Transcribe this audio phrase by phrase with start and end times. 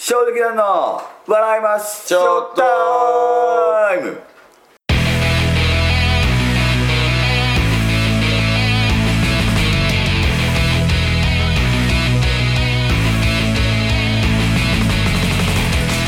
[0.00, 2.06] 衝撃団の笑います。
[2.06, 2.62] ちょっと。
[2.62, 4.20] タイム。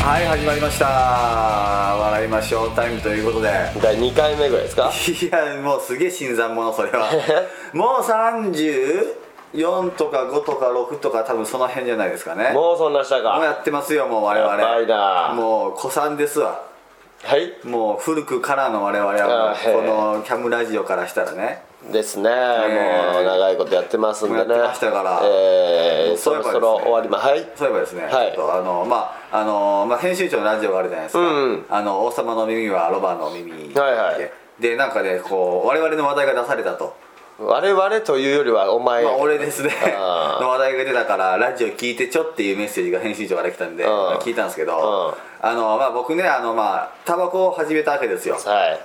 [0.03, 0.85] はい始まりました。
[0.87, 3.49] 笑いましょうタイムということで。
[3.81, 4.91] 第2回目ぐらいですか？
[4.91, 7.09] いやもうすげえ新参者それは。
[7.73, 8.03] もう
[9.53, 12.51] 34とか5とか6とか多分その辺じゃないですかね。
[12.53, 14.55] ももうそんなしたうかやってますよもう我々。
[14.55, 15.33] やばいな。
[15.35, 16.61] もう古参ですわ。
[17.23, 17.53] はい。
[17.67, 21.63] もう古くからの我々はこのキャムラジオからしたらね。
[21.91, 24.43] ですね、もう長いことやってますんでね。
[24.43, 25.21] もうやってましたから。
[25.23, 27.49] えー、もうそういえばそろそろ終わりまはい。
[27.55, 28.11] そういえばですね、はい。
[28.11, 34.31] ちょっとあのまああの、まあ、編集長のラジオがあるじゃないですか「うんあの王様の耳はロバの耳」はいはい。
[34.61, 36.95] でなんかねこう我々の話題が出されたと、
[37.43, 39.71] 我々というよりはお前、まあ、俺ですね。
[40.39, 43.89] の話題が出たからラジオ聞いてちょっていうメッセージが編集長から来たんでうん。
[44.17, 48.35] 聞いたんですけどうあの、まあ、僕ねあのまあタバコを始めたわけですよ。
[48.35, 48.79] はい。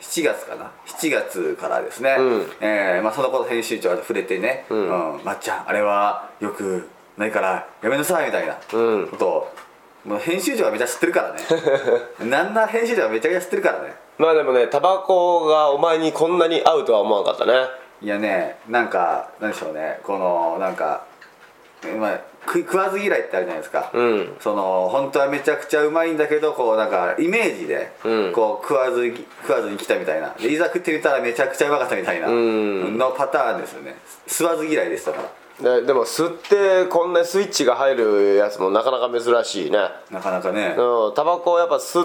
[0.00, 2.46] 7月かな？7月からですね、うん。
[2.60, 4.74] えーまあ、そのこと編集長が触れてね「ん。
[4.74, 4.76] う
[5.18, 9.08] んまっちゃんあれはよくないからやめなさい」みたいなうん。
[9.08, 9.52] ことを
[10.04, 11.40] もう編集長はめちゃ知ってるからね。
[12.30, 17.52] なんな編集長はめちゃくちゃ知ってるからねまあでもねタバコがお前にこんなに合うとは思わなかったね。
[18.02, 20.00] いやねなんかなんでしょうね。
[20.02, 21.04] このなんか、
[21.98, 24.36] まあ、食い食わず嫌いってあるじゃないですか、うん。
[24.40, 28.32] その本当はめちゃくちゃうまいんだけどこうなんかイメージで、うん。
[28.32, 29.06] こう食わず
[29.42, 30.34] 食わずに来たみたいな。
[30.34, 32.98] でいざ食ってみたらめちゃくちゃうまかったみたいなうん。
[32.98, 33.96] のパターンですよね。
[34.26, 35.80] 吸わず嫌いでしたから。
[35.80, 39.78] ででも吸ってこんなスイッチが入るやつもなかなか珍しいね。
[40.10, 40.74] なかなかね。
[40.76, 42.04] うんタバコやっぱ吸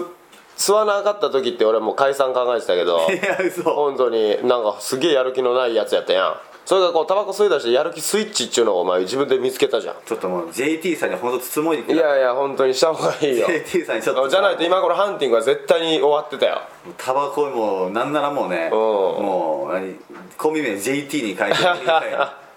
[0.58, 3.62] 吸わなかった時って俺もう解散考えてたけど いや嘘。
[3.62, 6.36] 本当になんかすげえやる気のないやつやったやん。
[6.66, 9.94] それがこうタバコ吸い出してやる気スイッチっていうのをお前自分で見つけたじゃん。
[10.04, 13.46] ちょっともう JT さんに本当つつもりいやいや本当にした方がいいよ。
[13.46, 14.28] JT さんにちょっと。
[14.28, 16.60] じゃないと今頃ハンティングは絶対に終わってたよ。
[16.98, 18.78] タバコもうなんならもうねうん。
[18.78, 19.96] もう何？
[20.36, 22.34] コンビ名 JT に変えてるみたいな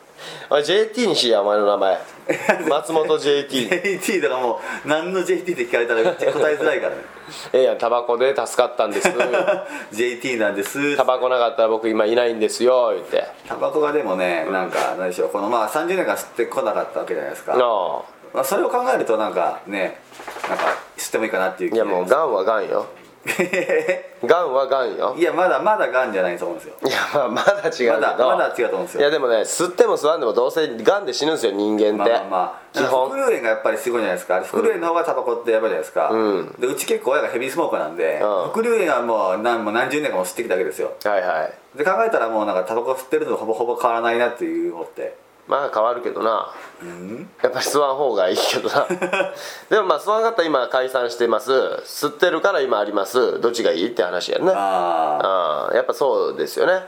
[0.49, 1.99] おい JT にしやお前の名前。
[2.69, 7.01] 松本 JT JT とかもう何の JT って聞かれたらめっちゃ答えづらいからね。
[7.53, 9.11] ええやんタバコで助かったんです。
[9.91, 10.95] JT なんです。
[10.97, 13.27] タバコなかったら僕今いないんですよ言って。
[13.47, 18.21] タバコがでもねなんか何でしょうこのまあ30年間吸ってこなかったわけじゃないですか、なあ。
[18.33, 19.99] まあ、それを考えるとなんかね
[20.47, 20.63] なんか
[20.97, 22.85] 吸ってもいいかなっていう気いやもうガンはガンよ
[24.25, 25.15] ガンはガンよ。
[25.17, 26.75] いやまだまだがんじゃないと思うんですよ。
[26.83, 27.93] いやまあまだ違うけど。
[27.93, 29.01] まだまだ違うと思うんですよ。
[29.01, 32.61] いやでもね吸っても吸わんでもどうせガンで死ぬんですよ人間って、まあまあまあ。
[32.73, 33.09] 基本。
[33.09, 34.41] 副流炎がやっぱりすごいじゃないですか。
[34.41, 36.55] 副流炎の方がタバコってやばいじゃないですか、うん。
[36.59, 38.49] でうち結構親がヘビースモーカーなんで、うん。
[38.49, 45.15] 副流炎はもう何もう何十年間も吸ってきたわけですよはいはいで考えたらもうなんかタバコ吸ってるのとほぼほぼ変わらないなっていう思って
[45.47, 46.53] まあ変わるけどな。
[46.81, 47.29] うん？
[47.43, 48.87] やっぱり吸わん方がいいけどな。
[49.69, 51.51] でもまあ吸わんかったら今解散してます。
[51.51, 53.39] 吸ってるから今あります。
[53.41, 56.83] どっちがいいって話やんねあああやっぱそうですよね。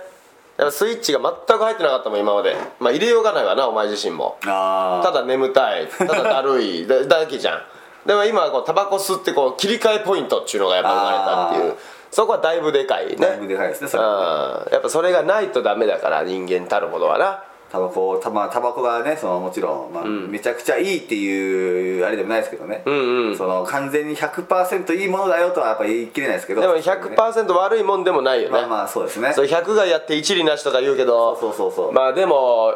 [0.70, 2.56] スイッチが全く入ってなかったもん今まで。
[2.80, 4.38] まあ入れようがないわなお前自身も。
[4.42, 5.88] ただ眠たい。
[5.88, 6.88] ただだるい。
[6.88, 7.62] だ だけじゃん。
[8.06, 11.76] でも今はこうタバコ吸ってこう切り替えポイントっていうのがやっぱ生まれたっていう。
[12.12, 13.16] そこはだいぶでかいね。
[13.16, 17.42] だいぶでかいですねそれやっぱそれがないとダメだから人間たるものはな
[17.74, 20.30] タバコたまあタバコがねそのもちろん、まあん。
[20.30, 23.36] めちゃくちゃいいっていうあれでもないですけどね、うんうん。
[23.36, 26.62] その完全に100%いいものだよとはやっぱ言い切れないですけど。
[26.62, 29.34] でも100%悪いもんでもないよね、まあまあそうですね。
[29.34, 31.36] そう100がやって一理なしとか言うけど。
[31.36, 31.92] そうそうそうそう。
[31.94, 32.76] まあでも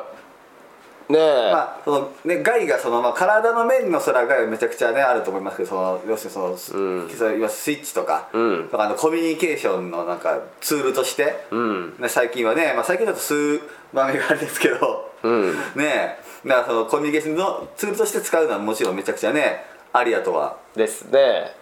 [1.10, 7.10] ねえ、まあそのね、害がその、まあ、体の面の空がめちゃくちゃねあると思いますけどその要するにその、うん。
[7.50, 8.68] スイッチとか,、うん。
[8.70, 11.96] とかあのコミュニケーションのなんかツールとして、うん。
[12.00, 13.60] ね、最近はね、まあ、最近だと数
[13.94, 15.56] 場面があるんですけど、うん。
[15.76, 21.56] ねだからそのコミュニケーションのツールとして使うのはもちろんめちゃくちゃねありやとはですね。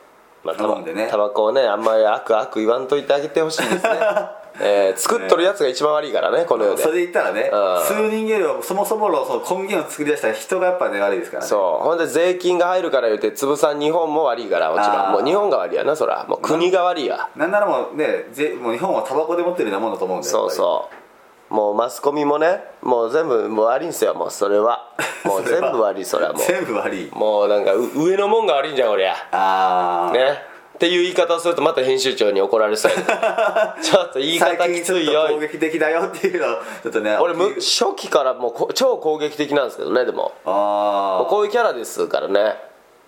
[0.44, 1.08] まあタバ飲んでね。
[1.10, 3.90] タバコをねあんまり悪悪言わんといてあげてほしいですね
[4.60, 6.82] えー作っとるやつが一番悪いからねこの世で。
[6.84, 7.84] それで言ったらねうん。
[7.84, 11.50] 数人よりもそもそものその根源を作り出した人がやっぱね悪いですからね。
[11.50, 11.84] そう。
[11.84, 16.26] ほんで税金が入るから言うて潰さん日本も悪いからもちろんもう日本が悪いやなそら。
[16.28, 21.54] もう国が悪いやなんならもうねぜもう日本はタバコで持ってるようなもんだと思うんでそうそう。
[21.54, 24.92] もうマスコミもねもう全部もう悪いんすよもう それは。
[25.26, 27.10] もう全部悪いそれはも全部悪い。
[27.10, 30.55] うもうなんかう上のもんが悪いんじゃんこりゃああね
[30.86, 35.28] っていう言い方をするとまた編集長に怒られそうや ちょっと言い方きついよ。
[35.30, 40.32] 攻撃的だよっていうのをちょっとね俺む初期からもうこ超攻撃的なんですけどねでも。
[40.46, 42.56] あもうこういうキャラですからね。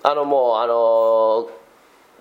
[0.01, 1.47] あのもうあのー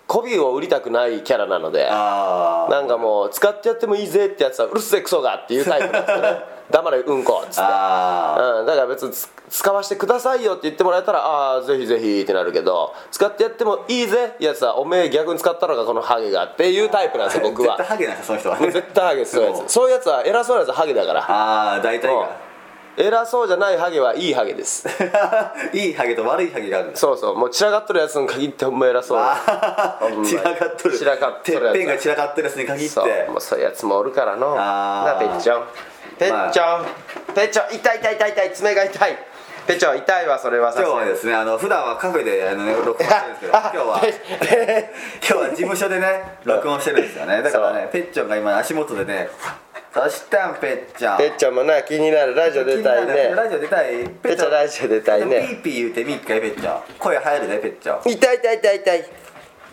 [0.08, 6.56] 媚びを売りたくないキャラなのでなんかもう使ってやってもいいぜってやつはうるせえクソがっていうタイプなんですよね。
[6.70, 7.60] 黙れうんこっつって。
[7.62, 17.76] あうん、だから別につ使わせてくださいよって言ってもらえたらああぜひぜひってなるけど使ってやってもいいぜやつはおめえ逆に使ったのかこのハゲがっていうタイプなんですよ僕は。
[17.76, 18.70] 絶対ハゲなんですよその人は。
[18.72, 21.20] 絶対ハゲそ ういうやつそういうやつは偉そうなやつはハゲだから。
[21.20, 22.20] ああ大体うん。
[22.20, 22.28] が
[22.96, 24.88] 偉そうじゃないハゲはいいハゲです。
[25.72, 29.18] いいハゲと悪いハゲがあるそうそうもう散らかっとるやつに限ってほんま偉そう
[30.24, 30.98] 散らかっとる。
[30.98, 31.74] 散らかっとるやつ。
[31.74, 32.94] てっぺんが散らかってるやつに限って。
[32.94, 34.54] そうもうそういうやつもおるからの。
[34.54, 35.64] なあペッチョン。
[36.18, 36.86] ペッチョン、
[37.34, 39.18] ペッチョン痛い痛い痛い痛い爪が痛い。
[39.66, 40.72] ペッチョン痛いわそれは。
[40.72, 44.00] 今日はですねあの普段はカフェであの、ね、録音してるんですけど今日は
[45.28, 47.42] 今日は事務所でね録音してるんですよね。
[47.42, 49.28] だからねペッチョンが今足元でね
[49.96, 52.34] そしたんペッチョンペッチョンもな気になる。
[52.34, 53.32] ラジオ出たいね。
[53.34, 54.06] ラジオ出たい。
[54.22, 55.40] ペッチョンラジオ出たいね。
[55.40, 59.04] ピーピー言うてみっかいペッチョン声入るねペッチョン痛い痛い痛い痛い。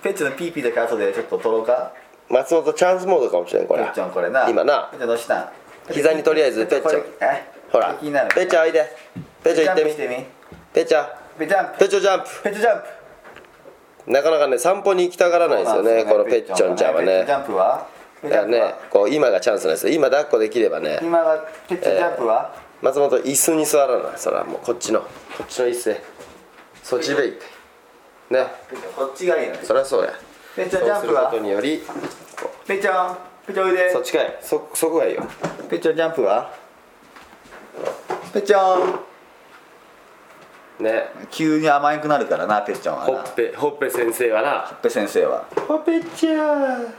[0.02, 1.92] ペッチョンのピーピーだけ後でちょっと撮ろうか。
[2.30, 3.84] 松本チャンスモードかもしれんこれ。
[3.84, 4.50] ペッチョンこれな。
[4.50, 4.90] 今な。
[4.92, 5.50] ペッチョンどうしたん
[5.92, 7.44] 膝にとりあえずペッチョンこれえ？
[7.70, 7.94] ほら。
[8.00, 8.34] 気になる。
[8.34, 8.96] ペッチョンおいで。
[9.44, 9.92] ペッチョン行ってみ。
[9.92, 10.26] ジャンプしてみ。
[10.74, 12.88] ペッチョンペッチョンペッチョンジャンペッチョンジャンプ。
[14.06, 17.08] プなかなかね散歩に行きたがらないですよねこのペッチョンちゃんはね。
[17.08, 17.88] ペッチョンジャンプは
[18.24, 19.94] だからねこう今がチャンスなんですよ。
[19.94, 21.00] 今抱っこできればね。
[21.02, 24.18] 今はペッチジャンプは、松本椅子に座らない。
[24.18, 25.08] そらもうこっちのこ
[25.44, 26.04] っちの椅子で
[26.82, 27.46] そっちで行って
[28.34, 28.48] ね
[28.96, 30.14] こっちがいいのそりゃそうや。
[30.56, 33.92] ペッチそうするこョンジャンプはとによりこペッチョンペッチョンおいうで。
[33.92, 35.24] そっちかいそそこがいいよ。
[35.70, 36.54] ペッチョンジャンプは？
[38.32, 38.86] ペッチョ
[40.80, 40.84] ン。
[40.84, 41.12] ね。
[41.30, 43.24] 急に甘くなるからなペッチョンはな。
[43.24, 44.80] ほっぺほっぺ先生はな。
[44.82, 45.46] ペ先生は。
[45.68, 46.94] ほっぺちゃんぺちゃん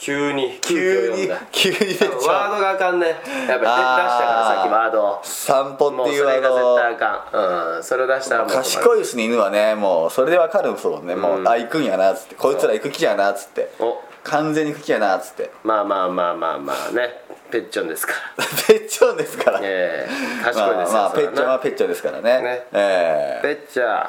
[0.00, 5.04] 急に急に急にペッチワードがあかんねやっぱり出したからさっきワード。
[5.04, 7.76] を散歩もうっていうそれが絶対ああかん。
[7.76, 8.50] うんそれを出したらもう。
[8.50, 9.74] の賢いですね犬はね。
[9.74, 11.48] もうそれでわかるんですもんねもう、うん。
[11.48, 12.34] あ行くんやなっつって。
[12.34, 13.70] こいつら行く気やなっつって。
[13.78, 14.02] お。
[14.24, 15.50] 完全に行く気やなっつって。
[15.64, 17.20] まあまあまあまあまあね。
[17.50, 18.44] ペッチョンですから。
[18.66, 19.60] ペッチョンですから。
[19.62, 22.40] ええ賢いですよまあ、まあペッチョンはペッチョンですからね。
[22.40, 22.66] ね。
[22.72, 23.42] ええ。
[23.42, 24.08] ペッチャー。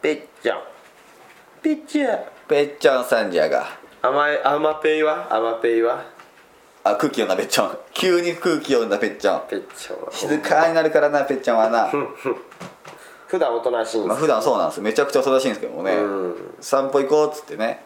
[0.00, 0.75] ペッチョン
[1.66, 2.18] ペッチャー。
[2.46, 3.66] ペッチョンさんじゃが。
[4.00, 5.26] 甘い甘ペイは？
[5.34, 6.00] 甘ペイは？
[6.84, 7.78] あ空気読んだペッチョン。
[7.92, 9.48] 急に空気読んだペッチョン。
[9.48, 10.12] ペッチョンは。
[10.12, 11.90] 静かになるからなペッチョンはな。
[13.26, 14.08] 普段おとなしいんです。
[14.10, 14.80] まあ普段そうなんです。
[14.80, 15.96] めちゃくちゃおとなしいんですけどもね。
[15.96, 16.54] うん。
[16.60, 17.82] 散歩行こうっつってね。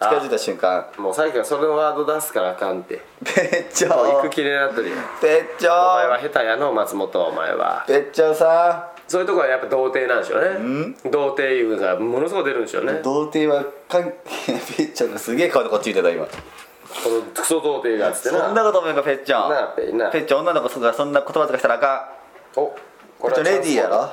[0.00, 0.88] 近づいた瞬間。
[0.96, 3.00] もうさっきからそのワード出すからあかんって。
[3.24, 3.96] ペッチョン。
[3.96, 7.84] もう行く気になってるよペッチお前は下手やの松本お前は。
[7.86, 10.94] ペッチョンさそういうとこはやっぱ童貞なんでしょうね。
[11.10, 12.92] 童貞いうのがものすごく出るんでしょうね。
[12.92, 16.24] ん童貞は関係ないペッチョンがすげえ顔でこっち見てた今。
[16.26, 16.30] こ
[17.10, 18.44] のクソ童貞がっつってな。
[18.46, 19.66] そんなこと思うかペッチョンなあ
[20.12, 22.12] ペッチョン女の子がそんな言葉とかしたらあか
[22.54, 22.70] おん
[23.20, 24.12] ペッチョンレディーやろ？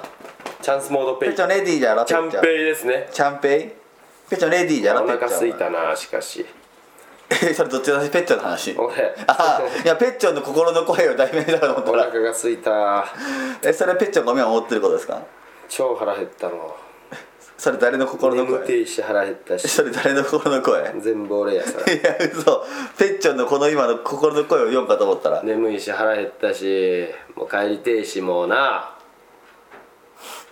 [0.64, 1.16] チャンスモード。
[1.18, 1.30] ペイ。
[1.30, 3.08] ペッチョンレディーやろチャンペイですね。
[3.12, 3.62] チャンペイ？
[4.32, 6.44] ペッチョンレディーやろお腹ペッチョンすいたなしかし。
[6.44, 6.57] え
[7.30, 8.10] それどっちの話？
[8.10, 8.76] ペッチョンの話。
[8.78, 11.92] 俺あいやペッチョンの心の声を題名だと思った。
[11.92, 13.06] おら腹がすいた。
[13.64, 15.22] えそれはペッチョンが今思ってることですか？
[15.68, 16.76] 超腹減ったの。
[17.58, 19.68] それ誰の心の眠て声いし腹減ったし。
[19.68, 20.94] それ誰の心の声？
[21.02, 22.66] 全部俺やさいや嘘。
[22.98, 25.44] ペッチョンのこの今の心の声を読むかと思ったら。
[25.44, 28.97] 眠いし腹減ったしもう帰りてえしもうな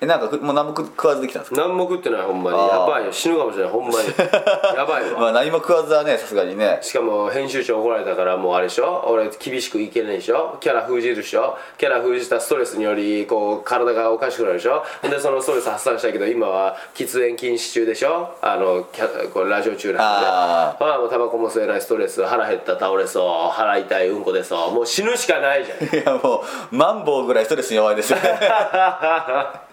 [0.01, 1.61] えなんかふもう何も食わずできたんですか？
[1.61, 2.57] 何も食ってないほんまに。
[2.57, 3.11] やばいよ。
[3.13, 4.07] 死ぬかもしれないほんまに。
[4.75, 5.19] やばいわ。
[5.19, 6.79] まあ何も食わずはねさすがにね。
[6.81, 9.05] しかも編集長怒られたからもうあれでしょ？
[9.07, 10.57] 俺厳しくいけないでしょ？
[10.59, 11.57] キャラ封じるでしょ？
[11.77, 14.83] キャラ封じたストレスによりこう体がおかしくなるでしょ？
[15.03, 18.31] でそのストレス発散したけど今は喫煙禁止中でしょ？
[18.41, 20.01] あのキャこれラジオ中なんで。
[20.27, 25.77] あああもうタバコも吸えないストレス腹減った倒れそう腹痛いうんこでそうもう死ぬしかないじゃん。
[26.01, 28.17] いやもうマンボウぐらいストレスに弱いですよ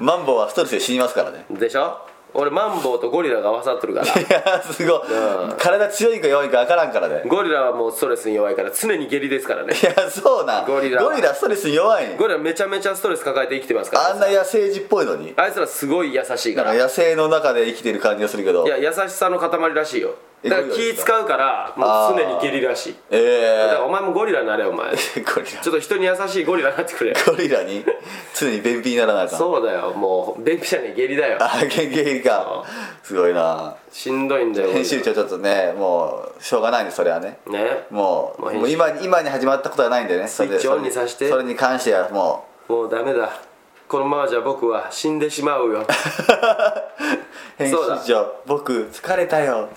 [0.00, 1.46] マンボウはストレスで死にますからね。
[1.50, 1.98] でしょ？
[2.38, 4.06] 俺マンボウとゴリラが合わさっとるから。
[4.06, 5.56] いやすごい、うん。
[5.56, 7.22] 体強いか弱いか分からんからね。
[7.26, 9.72] ゴリラはもうストレスに弱いから常に下痢ですからね。
[9.72, 10.66] いやそうなん。
[10.66, 11.00] ゴリラ
[11.34, 12.14] ストレスに弱い。
[12.14, 14.10] んゴリラめちゃめちゃストレス抱えて生きてますから。
[14.10, 15.32] あんな野生児っぽいのに。
[15.36, 16.74] あいつらすごい優しいから。
[16.74, 18.68] 野生の中で生きてる感じがするけど。
[18.68, 20.16] や優しさの塊らしいよ。
[20.35, 21.84] えだから気使うからも
[22.14, 22.96] う常に下痢らしい。
[23.10, 24.96] えだからお前もゴリラになれお前。
[24.96, 27.12] ち えゴリょっと人に優しいゴリラになってくれ。
[27.12, 27.84] ラゴリラに？
[28.34, 29.38] 常に便秘にならなあかん。
[29.38, 30.42] そうだよもう。
[30.42, 31.38] 便秘じゃねえ下痢だよ。
[31.40, 32.64] あ元気か。
[33.02, 33.74] すごいな。
[33.92, 37.38] しんどいんだよ編集長ちょっとねもうしょうがないんでそれはね。
[37.46, 37.86] ね。
[37.90, 40.28] もうもう今に今に始まったことはないんでね。
[40.28, 41.28] それでスイッチオンにさして。
[41.28, 43.30] それに関してはももうダメだ。
[43.88, 45.80] このままじゃ僕は死んでしまうよ。
[45.82, 45.86] う
[47.56, 48.02] 編集そうだ。
[48.04, 49.68] 長僕疲れたよ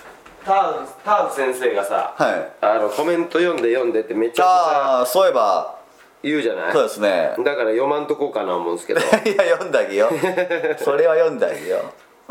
[0.45, 2.51] ターフタ先生がさ、はい。
[2.61, 5.77] あのコメント読んで読んでってめちゃくちゃそういえば。
[6.21, 6.73] 言うじゃない？
[6.73, 7.33] そうですね。
[7.39, 8.99] だから読まんとこうかな思うんですけど。
[9.01, 9.11] いや
[9.55, 10.13] 読んであげよう。
[10.83, 11.81] それは読んであげよう。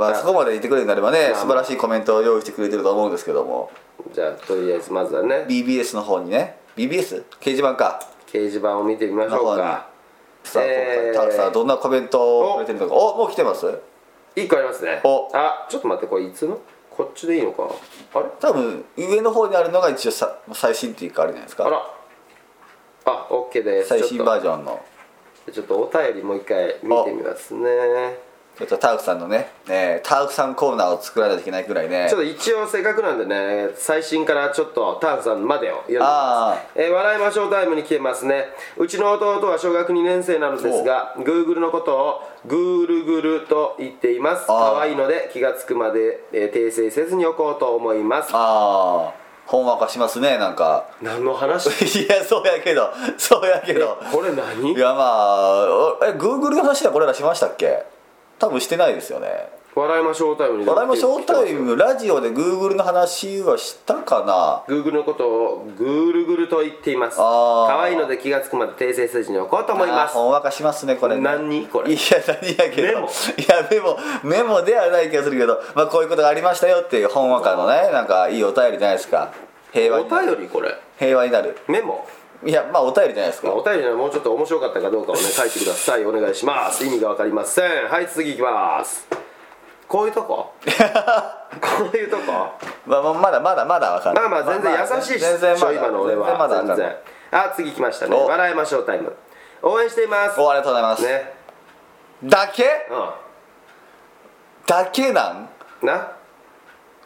[0.01, 3.71] まあそこまで言ってくれるんであればねまあ素晴らしいコメントを用意してくれてると思うんですけども。
[4.13, 5.45] じゃあとりあえずまずはね。
[5.49, 6.59] BBS の方にね。
[6.77, 7.25] BBS?
[7.41, 7.99] 掲示板か。
[8.27, 9.87] 掲示板を見てみましょうか。
[10.45, 11.15] さあえー。
[11.15, 12.21] 今回さあどんなコメント
[12.53, 12.95] をくれてるのか。
[12.95, 13.67] おもう来てます
[14.37, 15.01] ？1個ありますね。
[15.03, 15.29] お。
[15.33, 16.59] あちょっと待ってこれいつの？
[16.99, 17.71] こっちでいいのか？
[18.15, 18.25] あれ？
[18.41, 21.67] 多分上の方にあるのが一応さ最新っていうかあれじゃないですか。
[21.67, 21.81] あら。
[23.07, 23.89] あ OK です。
[23.89, 24.85] 最新バージジョンの。
[25.53, 28.19] ちょっとお便りもう一回見てみますね
[28.59, 32.09] ちょっとタウクさんのね、えータウクさんコーナーを作らないといけないくらいね。
[32.11, 38.47] ちょっと一応せっかくなんでね最新からちょっとターフさんまでを読んでます、えー笑いましょうタイムに来てますね。
[38.77, 44.47] うちの弟は小学2年生なのですが Google のことをグールグルと言っています。
[44.49, 48.31] 可愛いので気がつくまで、えー訂正せずにおこうと思います。
[48.33, 49.29] ああ。
[49.47, 50.89] ほんわかしますねなんか。
[51.01, 51.69] 何の話？
[52.03, 52.91] いやそうやけど。
[53.17, 53.97] そうやけど。
[54.13, 54.73] これ何？
[54.75, 57.85] いやまあえ Google の話はこれらしましたっけ？
[58.39, 59.57] 多分してないですよね。
[59.75, 67.17] 笑いましょうタイムに笑いましょうタイムラジオで Google の話はしたかな？Google のことをグールグルと言っています。
[67.21, 67.67] あー。
[67.69, 70.13] 可愛いので気がつくまで訂正せずにおこうと思います。
[70.13, 71.21] あーほんわかしますねこれね。
[71.21, 71.93] 何これ？
[71.93, 72.89] いや何やけど。
[72.89, 73.07] メモ？
[73.07, 73.11] い
[73.49, 73.99] やメモ。
[74.25, 79.33] メモではない気がするけど、まあ、こういうことがありましたよっていうほんわかのねなんかいいお便りじゃないですか。
[79.73, 80.75] 平和お便りこれ。
[80.99, 81.57] 平和になる。
[81.69, 82.05] メモ？
[82.45, 83.49] いやまあお便りじゃないですか。
[83.49, 86.05] まあお便りはもうちょっと面白かったかどうかをね 書いてください。
[86.07, 86.85] お願いします。
[86.85, 87.89] 意味が分かりません。
[87.89, 89.07] はい次いきます。
[89.89, 90.53] こういうとこ？
[90.63, 92.33] こういうとこ？
[92.87, 94.29] まあ、まあまだまだまだわかんない。
[94.29, 96.49] まあまあ全然優しい全然まだ今の俺は。
[96.49, 96.97] 全然
[97.33, 98.17] あ次来ましたね。
[98.17, 98.27] お。
[98.27, 99.15] 笑いましょうタイム。
[99.63, 100.41] 応援しています。
[100.41, 101.33] おありがとうございます、ね。
[102.25, 102.65] だけ？
[102.65, 102.69] う
[104.67, 105.49] だけなん
[105.83, 105.87] ん？
[105.87, 106.13] な？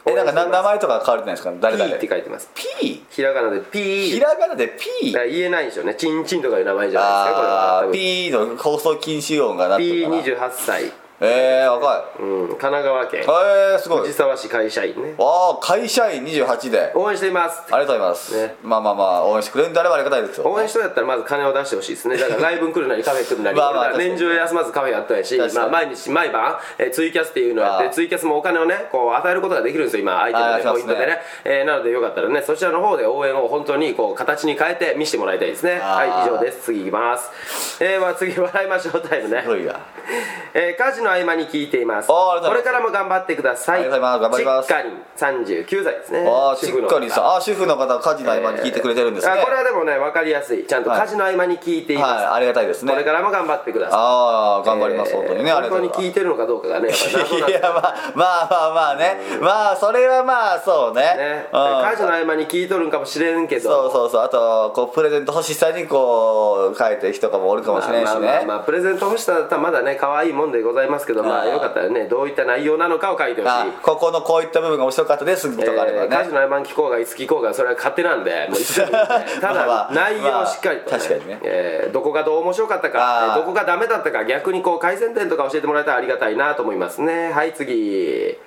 [0.05, 2.49] えなんかな名前前とか変われてないですか誰 P 々って書いてます。
[2.53, 3.03] P?
[3.09, 4.67] ひらがなで P ひらがなで
[5.01, 5.11] P?
[5.11, 5.95] だから言えないんでしょうね。
[5.95, 7.89] チンチンとかいう名前じゃないですかこれは。
[7.93, 10.91] P の放送禁止音がなってるかな P28 歳
[11.23, 13.21] えー、若うん神奈川県。
[13.21, 14.01] いえー、すごい。
[14.01, 15.15] 藤沢市会社員ね。
[15.17, 16.91] ああ会社員28で。
[16.95, 17.61] 応援しています。
[17.71, 18.55] ありがとうございます、ね。
[18.63, 20.51] まあまあまあ応援してくれるんであればありがたいですよ。
[20.51, 22.17] 応援しとやったらまず金を出してほしいですね。
[22.17, 30.83] だからライブに来るなりカフェ来るなりまあまあ年中休まずカフェやったやし、まあ、毎日毎晩、えーツイキャスっていうのをやってツイキャスもお金をねこう与えることができるんですよ今アイテムであーやってますね。
[30.85, 35.79] ポイントでね、えーなのでよかったらねそちらの方で応援を本当にこう形に変えて見せてもらいたいですね。
[35.79, 36.63] はい以上です。
[36.65, 37.83] 次いきます。
[37.83, 39.43] えー、まあ次笑いましょうタイムね。
[40.53, 42.07] えー家事の合間に聞いています。
[42.07, 43.87] これからも頑張ってください。
[43.89, 44.67] 頑張ります。
[44.67, 46.27] チッカリン39歳ですね。
[46.27, 50.65] ああし主婦のっかりさあ主婦の方家事の合間に聞いてくれてるんですね、あこれはでもね分かりやすい。
[50.65, 51.01] ちゃんとはい。
[51.01, 52.91] 家事の合間に聞いています、はいありがたいですね。
[52.91, 53.99] これからも頑張ってください。
[53.99, 55.51] ああ頑張ります、本当にね。
[55.51, 61.01] ありがとう本当に聞いてるのかどうかがね いやまあまあまあまあね、まあそれはまあそうね。
[61.01, 61.47] ね。
[61.51, 61.59] うん。
[61.59, 63.69] 家事の合間に聞いとるんかもしれんけど。
[63.69, 64.21] そうそうそう。
[64.23, 73.53] あとこうプレゼント欲しさにこう書いてる人とかもおるかもしれんしね、まあまあまあプレゼント欲しさだったらまだね可愛いもんでございますけどまあよかったらねどういった内容なのかを書いてほしい。
[73.53, 78.91] あここのこういった部分が面白かったですとかあればね、えー家事の合間に聞こうがいつ聞こうがそれは勝手なんでもう一緒に。
[79.41, 81.39] ただ内容をしっかりと、ねまあ確かにね。
[81.43, 87.31] えーどこがどう面白かったあかーどこがダメだったか逆にこう改善点とか教えてもらえたらありがたいなと思いますね。
[87.31, 88.37] はい次。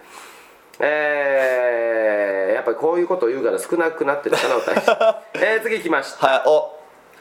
[0.79, 4.57] えー、やっぱりこういうことを言うから少なくなってるかな
[5.41, 6.27] えー、次来ました。
[6.27, 6.73] はいお。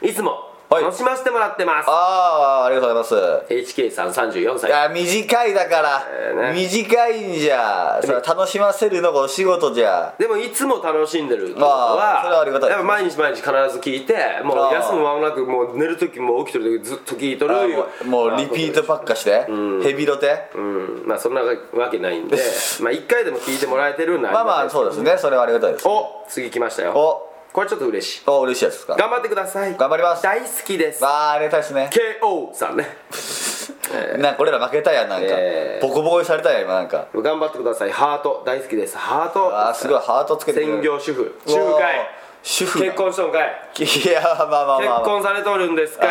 [0.02, 0.84] いつもはい。
[0.84, 1.88] 楽しませてもらってます。
[1.88, 3.52] ああありがとうございます。
[3.52, 4.72] HK さん34歳い。
[4.72, 6.60] や短いだから、えーね。
[6.68, 10.14] 短いんじゃそれは楽しませるのがお仕事じゃ。
[10.18, 12.78] でもいつも楽しんでるってことはあーそれはありがたいです。
[12.78, 19.46] やっぱ毎日毎日必ず聞いてもうあー休む間もなくもう寝る時も起きてる時ずっと聞いとるあもうもうリピートばっかして、
[19.82, 20.50] ヘビロテ。
[20.54, 21.02] うん。
[21.06, 22.36] まあそんなわけないんで。
[22.80, 25.16] まあ1回でも聞いてもらえてるんなまあまあそうですね。
[25.16, 25.86] それはありがたいです。
[25.86, 26.92] お次来ましたよ。
[26.92, 28.22] おこれちょっと嬉しい。
[28.26, 28.96] お嬉しいやつですか？
[28.96, 29.74] 頑張ってください。
[29.78, 30.22] 頑張ります。
[30.22, 31.02] 大好きです。
[31.02, 31.88] ああありがたいですね。
[32.20, 32.86] KO さんね。
[34.18, 35.88] なんか俺ら負けたやんなんか、えー。
[35.88, 37.06] ボコボコにされたやん今なんか。
[37.14, 37.90] 頑張ってください。
[37.90, 38.98] ハート大好きです。
[38.98, 39.58] ハート。
[39.58, 39.98] あーすごい。
[40.00, 41.34] ハートつけて専業主婦。
[41.46, 42.10] 仲介
[42.48, 43.82] 主婦結婚しとんかい。
[43.82, 46.08] いやまあまあまあ、まあ、結婚されとるんですかい。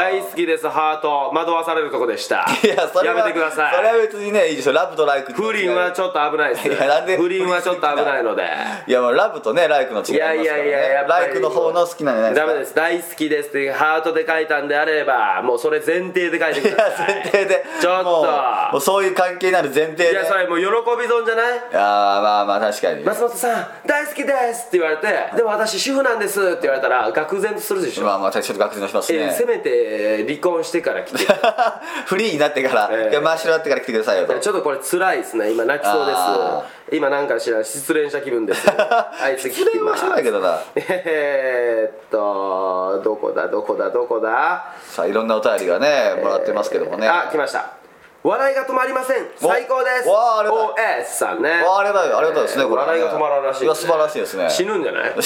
[0.00, 2.46] 大好きですハート惑わされるとこでした。
[2.64, 6.68] いやそれはやめてくださそれはい別にねいいですよラブとライク不倫はちょっと危ないです。
[6.68, 8.48] いやなんで不倫はちょっと危ないので。
[8.86, 12.46] いやもうラブとねライクの違いますから、ね、いやいやいややライクの方の好きなんじゃないですか。
[12.46, 12.74] ダメです。
[12.74, 17.14] 大好きですってハートで書いたんであればもうそれ前提で書いていやください。
[17.14, 17.64] 前提で。
[17.78, 18.26] ちょっと。
[18.72, 20.12] もうそういう関係になる前提で。
[20.12, 20.64] いやそれもう喜
[20.98, 21.58] び損じゃない？
[21.58, 23.04] いやーまあまあ確かに。
[23.04, 29.18] 松本さん大好きですって言われてでも私主婦なんですって言われたら愕然とするでしょ、まあまあちょっと学生のしますね。
[29.18, 31.18] えーせめて離婚してから来て。
[32.06, 34.38] フリーになってから、ええいや真っ白になってから来てくださいよと。
[34.38, 35.50] ちょっとこれ辛いですね。
[35.50, 36.16] 今泣きそうです。
[36.16, 38.68] あ今なんか知らん失恋した気分です。
[38.70, 40.60] はい次失恋はしてないけどな。
[40.76, 44.66] えーっとどこだどこだどこだ。
[44.84, 47.81] さあいろんなお便りがねもらってますけどもね、あ来ました
[48.22, 49.26] 笑いが止まりません。
[49.36, 50.08] 最高です。
[50.08, 51.50] わあありがとう OS さんね。
[51.62, 53.00] わあありがたいありがたいですねこれはね。
[53.00, 53.66] 笑いが止まらんらしいね。
[53.66, 54.48] いや素晴らしいですね。
[54.48, 55.10] 死ぬんじゃない？
[55.10, 55.18] いや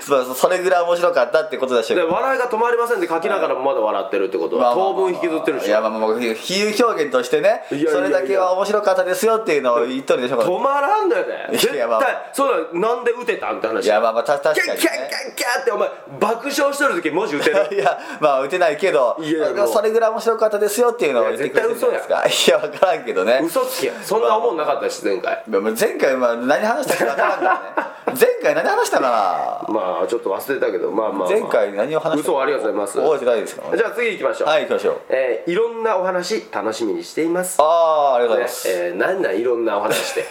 [0.00, 12.30] そうそれぐらい面白かったってことでしょで笑いが止まりませんって書きながらもまだ笑ってるってことは当分引きずってるしいやまあまあまあ比喩表現としてねそれだけは面白かったですよっていうのを言っとるでしょ止まらんだよねいや絶対まあ。
[12.32, 14.78] そうだなんで打てたんって話いやまあまあた確かにね。
[14.78, 15.88] キャッキャッキャッってお前
[16.18, 22.24] 爆笑してる時文字打てるいやまあ打てないけどいやそれぐらい面白かったですよっていうのを言ってくれてですか？
[22.26, 23.40] いや分からんけどね。
[23.44, 25.42] 嘘つきやそんな思んなかったし前回。
[25.48, 27.90] まあ前回まあ何話したか分からんからね。
[28.20, 32.98] 前回何話したかまあちょっと忘れたけどまあまあ、まあ、な前回何を話した嘘ありがとうございます。
[33.00, 33.76] 覚えてないですか？
[33.76, 34.48] じゃあ次行きましょう。
[34.48, 34.96] はい行きましょう。
[35.10, 37.56] えーいろんなお話楽しみにしています。
[37.60, 40.24] ああありがとうございねます、えー、なんなんいろんなお話って。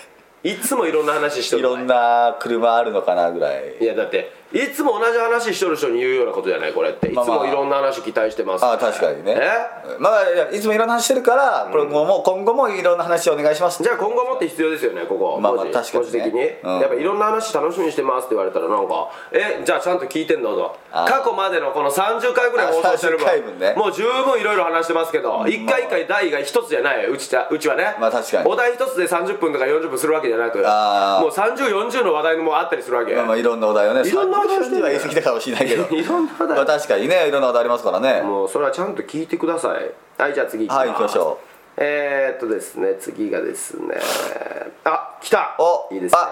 [0.43, 1.59] いつもいろんな話しとる。
[1.59, 3.75] いろんな車あるのかなぐらい。
[3.81, 7.07] いやだっていつも同じ話しとる人に言うようなことじゃないこれって。
[7.07, 8.65] いつもいろんな話期待してます。
[8.65, 9.37] ああ確かにね。
[9.37, 9.97] え？
[9.99, 13.83] まあいやいつもいろんな話してるから、これ今後も今後もいろんな話お願いします。
[13.83, 15.39] じゃあ今後もって必要ですよねここ。
[15.39, 16.11] まあまあ確かにね。
[16.11, 16.79] 的に、うん。
[16.81, 20.55] やっぱいろんな話楽しみにしてますって言われたらなんかえじゃあちゃんと聞いてんの？
[20.55, 21.05] とあ。
[21.05, 23.75] 過去までのこの30回ぐらい放送してるあ30回分ね。
[23.77, 27.95] もう十分いろいろ話してますけど一回一回題が一つじゃないうちたうちはね。
[27.99, 28.49] まあ確かに。
[28.49, 30.65] お題一つで30分とか40分するわけじゃなくもう
[31.29, 33.13] 3040の話題もあったりするわけ。
[33.13, 35.83] まあまあいろんなお題をねいろんなお題してる30は言い過ぎたかもしれないけど。
[35.95, 36.55] いろんなお題。
[36.57, 38.21] まあ確かにねいろんなお題ありますからね。
[38.21, 39.91] もうそれはちゃんと聞いてください。
[40.21, 41.39] はいじゃあ次いきますはい行きましょ
[41.77, 43.97] えー、っとですね次がですね。
[44.83, 45.55] あ来た。
[45.59, 46.19] おいいですね。
[46.21, 46.31] あ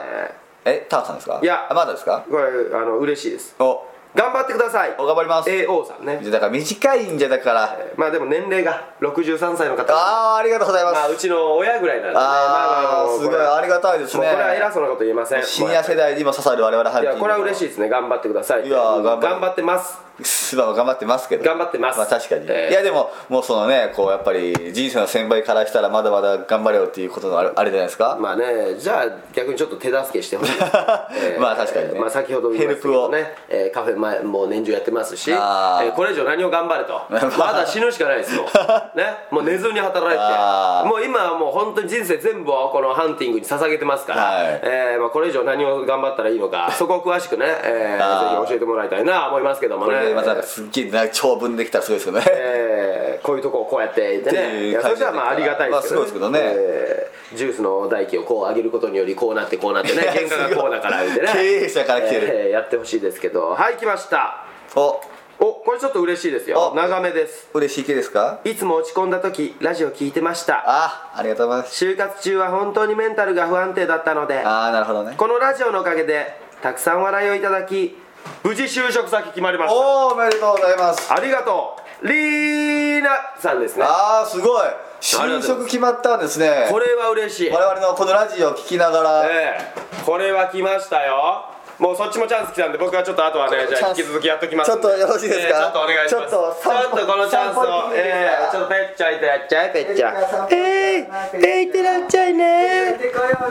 [0.65, 1.39] えターさんですか？
[1.41, 1.67] いや。
[1.69, 2.25] あまだですか？
[2.29, 2.43] これ
[2.77, 3.55] あの嬉しいです。
[3.59, 3.83] お
[4.17, 4.95] 頑張ってください。
[4.97, 5.49] お頑張ります。
[5.49, 6.19] AO さんね。
[6.31, 7.77] だから短いんじゃだから。
[7.95, 9.93] まあでも年齢が63歳の方。
[9.93, 12.15] ああありがとうございます、まあうちの親ぐらいなんでね。
[12.15, 13.37] まああもうすごい。
[13.37, 13.61] あ。
[13.67, 14.25] りがたいですね。
[14.25, 15.43] これは偉そうなこと言えません。
[15.43, 17.89] シニア世代にも刺さる我々いやこれは嬉しいですね。
[17.89, 18.67] 頑張ってください。
[18.67, 20.06] いや頑張ってます
[20.55, 21.43] まあ頑張ってますけど。
[21.43, 21.97] 頑張ってます。
[21.97, 22.71] まあ確かに、えー。
[22.71, 30.57] いやでももうそのねこうやっぱり人生の先輩からしたらまだまだ頑張れよっていうことのあれあれじゃないですか、まあねじゃあ逆にちょっと手助けしてほしい。
[30.57, 30.65] で
[31.35, 31.99] す、まあ確かにね。
[31.99, 35.89] まあ先ほど言いましたけどね、えーカフェ前もう年中やってますし、えあー。
[35.89, 37.01] ーこれ以上何を頑張れと。
[37.37, 38.45] まだ死ぬしかないですもん
[38.95, 39.17] ね？
[39.29, 40.87] もう寝ずに働いて。
[40.87, 44.59] もう今はもう本当に人生全部をこのハンティングに捧げてますから、はい。
[44.63, 56.39] えーまあ、これ以上何を頑張ったらいいのかそこを詳しくね、えーぜひ教えてもらいたいな思いますけどもこねまたなんかすっげえな長文できたらすごいですけどね、えーこういうとこをこうやって言ってねいそれじゃまあありがたいですけど,、まあすごいですけどね。
[56.43, 61.29] えージュースの代金をこう上げることによりこうなってこうなってね 原価がこうだから言ってね。
[61.33, 62.27] 経営者から来てる。
[62.31, 63.49] えーやってほしいですけど。
[63.49, 64.43] はい来ました。
[64.75, 65.01] お。
[65.39, 66.69] おこれちょっと嬉しいですよ。
[66.73, 66.75] お。
[66.75, 67.49] 長めです。
[67.53, 68.39] 嬉しい系ですか？
[68.45, 70.63] いつも落ち込んだ時ラジオ聞いてました。
[70.65, 71.83] あありがとうございます。
[71.85, 75.15] 就活中は本当にメンタルが不安定だったのでああなるほどね。
[75.17, 77.97] このラジオのおかげでたくさん笑いをいただき
[78.43, 79.75] 無事就職先決まりました。
[79.75, 81.13] おおおめでとうございます。
[81.13, 82.07] ありがとう。
[82.07, 83.09] リーナ
[83.39, 83.83] さんですね。
[83.83, 84.67] ああすごい。
[85.01, 86.67] 就職決まったんですね。
[86.69, 87.49] これは嬉しい。
[87.49, 90.05] 我々のこのラジオを聞きながら、ええ。
[90.05, 95.45] これは来ましたよもうそっちもチャンス来たんで僕はちょっとあとはねじゃあ引き続きやっときますちょっとよろしいですか？
[95.45, 96.11] ええちょっとお願いします。
[96.11, 102.97] ちょっとちょっとこのチャンスをええちょっとペッチャいってらっちゃいペッチャえええいってらっちゃいね。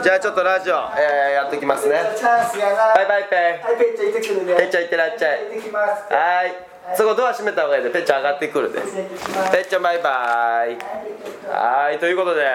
[0.03, 2.01] じゃあちょっとラジオええやっときますね。
[2.17, 3.29] チャンスやなバイバイ。
[3.29, 4.55] ペはいペッチャ行ってくるね。
[4.55, 5.39] ペッチャいってらっちゃい。
[5.39, 6.53] 行ってきますはい。
[6.95, 8.87] そこドア閉めた方がいいでペッチョ上がってくるでペ
[9.59, 10.77] ッチョバイバイ。
[11.47, 12.45] はいということで、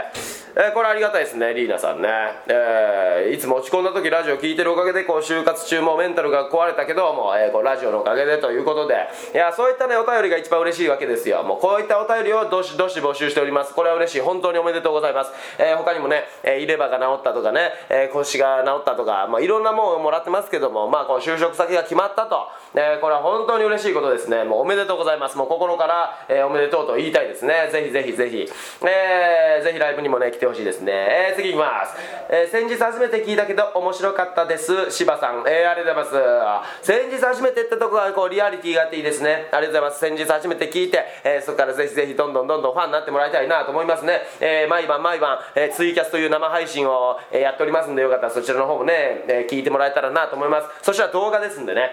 [0.54, 2.08] えーこれありがたいですねリーナさんね、
[2.46, 8.94] えーいつも落ち込んだ時ラジオ聞いてるおかげでこう就活中もメンタルが壊れたけども、えーこうラジオのおかげでということで。
[9.32, 11.42] いやそういったねお便りが一番嬉しいわけですよ。
[11.42, 13.74] もうこういったお便りをどしどし募集しております。
[13.74, 14.20] これは嬉しい。
[14.20, 24.44] 本当におめでとうございます、えー他にもね、えー入れ歯が治ったとかね、えー腰が治ったとか、まあ、いろんなもんをもらってますけどもまあこう就職先が決まったと、えーこれは本当に嬉しいことですね。
[24.44, 25.38] もうおめでとうございます。
[25.38, 27.70] もう心から、えーおめでとうと言いたいですね。
[27.72, 28.48] ぜひぜひぜひ、
[28.86, 31.94] えーぜひライブにもね来てほしいですね、えー次いきます、
[32.28, 34.90] えー先日初めて聞いたけど面白かったです。
[34.90, 36.84] 柴さん、えーありがとうございます。
[36.84, 39.48] 先日初めてってとこがこうリアリティがあっていいですね。
[39.52, 40.00] ありがとうございます。
[40.00, 50.66] 先日初めて聞いて、えーそこからぜひぜひどんどんどんどんファンになってもらいたいなと思いますね、えー毎晩毎晩、えーツイキャスという生配信を、えーやっておりますんでよかったらそちらの方もね、えー聞いてもらえたらなと思います。
[50.82, 51.90] そしたら動画ですんでね。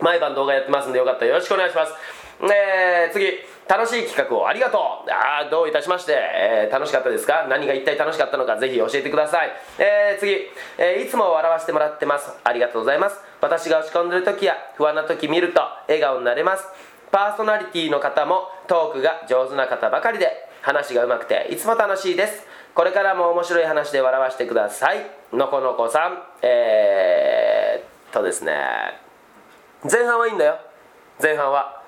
[0.00, 1.92] 毎晩動画やってますんでよかったらよろしくお願いします。
[2.42, 4.80] えー次楽しい企画をありがとう。
[5.10, 7.46] あどういたしまして、えー楽しかったですか？
[7.48, 10.48] 何が一体楽しかったのかぜひ教えてください、えー次、
[10.78, 12.30] えーいつも笑わせてもらってます。
[12.42, 13.20] ありがとうございます。
[13.40, 16.64] 私が落ち込んでる時や不安な時見ると笑顔になれます。
[17.10, 22.46] パーソナリティの方もトークが上手な方ばかりで話が上手くていつも楽しいです。
[22.74, 24.98] これからも面白い話で笑わせてください。
[25.32, 26.22] のこのこさん。
[26.42, 28.54] えー、っとですね。
[29.90, 30.58] 前半はいいんだよ。
[31.20, 31.79] 前半は。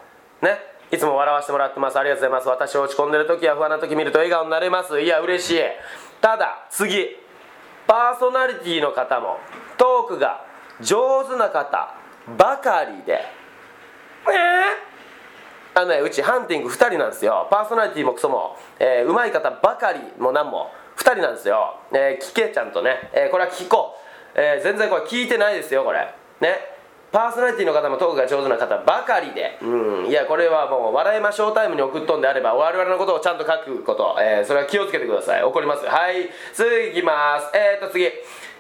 [0.43, 0.59] ね。
[0.91, 1.99] いつも笑わせてもらってます。
[1.99, 2.49] ありがとうございます。
[2.49, 5.01] 私落ち込んでる時や不安な時見ると笑顔になれます。
[5.01, 5.63] いや嬉しい。
[6.21, 7.17] ただ次。
[7.87, 9.39] パーソナリティの方も
[9.77, 10.45] トークが
[10.81, 11.95] 上手な方
[12.37, 13.21] ばかりで。
[14.25, 17.49] えー、あのねうちハンティング2人なんですよ。
[17.51, 20.71] パーソナリティもクソも、えー、上手い方ばかりも何も。
[20.97, 23.97] 2人なんですよ、えー聞けちゃんとね、えーこれは聞こ
[24.37, 26.15] う、えー全然これ聞いてないですよこれ。
[26.41, 26.72] ね。
[27.13, 35.45] パーソナリティの方もトークが上手な方ばかりで、うん、いやこれはもう笑いましょうタイムに送っとんであれば我々のことをちゃんと書くこと、えーそれは気をつけてください。
[35.45, 35.85] 怒ります。
[35.85, 36.29] はい。
[36.55, 37.51] 次いきます。
[37.55, 38.07] えー、っと次、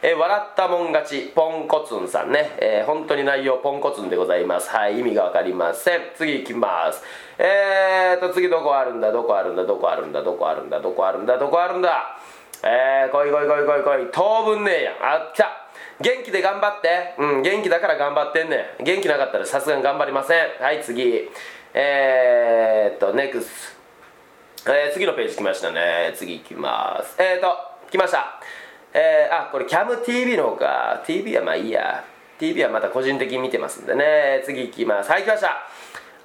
[0.03, 4.69] えー笑ったもん勝ちポンコツンさんね、えー本当に内容ポンコツンでございます。
[4.69, 5.01] はい。
[5.01, 6.01] 意味が分かりません。
[6.15, 7.03] 次いきます。
[7.39, 9.11] えー、っと次どこあるんだ？
[9.11, 9.65] どこあるんだ？
[9.65, 10.23] どこあるんだ？
[10.23, 10.79] どこあるんだ？
[10.79, 11.39] どこあるんだ？
[11.39, 12.19] どこあるんだ？
[12.65, 14.11] えー、来い来い来い来い来い。
[14.13, 14.95] 当分ねえやん。
[14.95, 15.62] あ来た。
[16.03, 17.15] 元気で頑張って。
[17.19, 18.85] うん元気だから頑張ってんねん。
[18.85, 20.39] 元気なかったらさすがに頑張りません。
[20.61, 21.31] はい次。
[21.75, 23.43] えー、っと NEXT
[24.67, 26.13] えー次のページ来ましたね。
[26.15, 27.17] 次行きます。
[27.23, 27.57] えーと
[27.91, 28.41] 来ました。
[28.93, 31.03] えーあこれ CAMTV の方か。
[31.07, 32.05] TV はまあいいや。
[32.39, 34.43] TV はまた個人的に見てますんでね。
[34.45, 35.11] 次行きます。
[35.11, 35.57] はい来ました。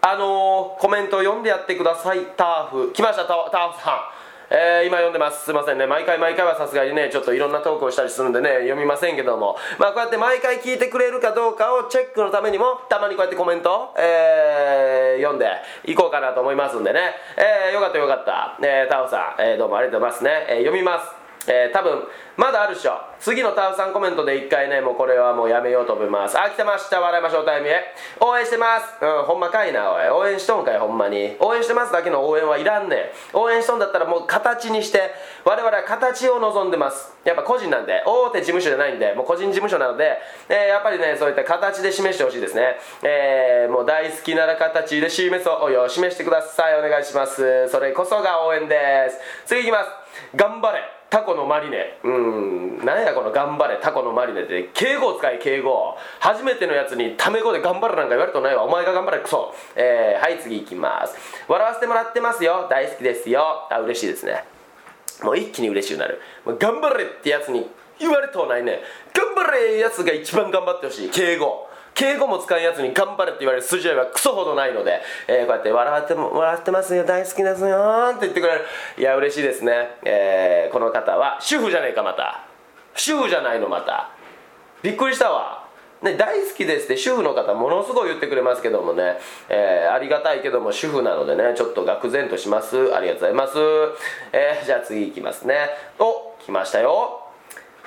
[0.02, 2.20] あのーコメント読んでやってください。
[2.36, 2.92] ターフ。
[2.94, 4.17] 来ましたターフさん。
[4.50, 5.44] えー今読んでます。
[5.46, 5.86] すいませんね。
[5.88, 9.58] 毎回毎回はさすがにねちょっといろんなトークをしたりするんでね読みませんけども。
[9.78, 15.50] まあこうやって毎回聞いてくれるかどうかをチェックのためにもたまにこうやってコメント、えー読んで
[15.84, 21.17] いこうかなと思いますんでね、えーよかったよかった、えータオさん、えーどうもありがとうございますね、えー読みます。
[21.48, 22.04] えー多分
[22.38, 22.92] まだあるっしょ。
[23.20, 26.38] 次のタウさんコメントで一回ねもうこれはもうやめようと思います。
[26.40, 27.02] あ来てました。
[27.02, 27.46] 笑いましょう。
[27.46, 27.82] タイムへ。
[28.20, 29.04] 応援してます。
[29.04, 30.10] うんほんまかいなおい。
[30.10, 31.36] 応援しとんかいほんまに。
[31.40, 33.38] 応援してますだけの応援はいらんねん。
[33.38, 35.12] 応援しとんだったらもう形にして
[35.46, 37.12] 我々は形を望んでます。
[37.24, 38.04] やっぱ個人なんで。
[38.06, 42.78] 大手事務所じゃないんでもう個人事務所なので、えーやっぱりねそういった形で示してほしいですね。
[43.02, 45.72] えーもう大好きなら形で示そう。
[45.72, 46.78] よ示してください。
[46.78, 47.68] お願いします。
[47.70, 49.20] それこそが応援です。
[49.48, 49.90] 次いきます。
[50.36, 50.97] 頑張れ。
[51.10, 52.00] タコのマリネ。
[52.04, 52.86] うん。
[52.86, 53.78] 何やこの頑張れ。
[53.82, 55.96] タコのマリネって敬語を使い敬語。
[56.20, 58.64] 初めてのやつにタメ語で頑張れなんか言われたないわ。
[58.64, 59.54] お前が頑張れクソ。
[59.76, 61.16] えー、はい次いきます。
[61.48, 62.68] 笑わせてもらってますよ。
[62.70, 63.68] 大好きですよ。
[63.70, 64.44] あ嬉しいですね。
[65.24, 66.20] もう一気に嬉しくなる。
[66.60, 68.82] 頑張れってやつに言われとないね。
[69.14, 71.10] 頑張れやつが一番頑張ってほしい。
[71.10, 71.67] 敬語。
[71.98, 78.62] 敬語も使うやつに頑張れって言われる筋合いはクソほどないので、えーこうやって笑っても笑ってますよ大好きですよって言ってくれる。
[79.00, 82.46] いや嬉しいですね、えーこの方は主婦じゃねえかまた。
[82.94, 84.12] 主婦じゃないのまた。
[84.84, 85.66] びっくりしたわ。
[86.04, 89.18] ね、大好きですって主婦の方ものすごい言ってくれますけどもね、
[89.50, 92.94] えーありがたいけども主婦なのでねちょっと愕然とします。
[92.94, 93.58] ありがとうございます、
[94.32, 95.70] えーじゃあ次いきますね。
[95.98, 97.24] お来ましたよ。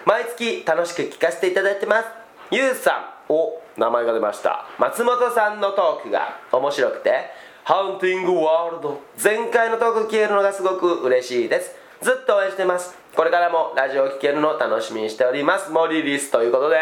[0.05, 2.09] 毎月楽しく聞かせていただいてます。
[2.51, 3.33] ゆうさん。
[3.33, 3.63] お。
[3.81, 4.67] 名前が出ました。
[4.79, 7.31] 松本さんのトークが面白くて
[7.65, 11.75] ハンティングワールド前回のトーク聞けるのがすごく嬉しいです。
[12.03, 12.95] ずっと応援してます。
[13.17, 15.71] これからもラジオ聞けるのを楽しみにしております。
[15.71, 16.77] 森リリスということで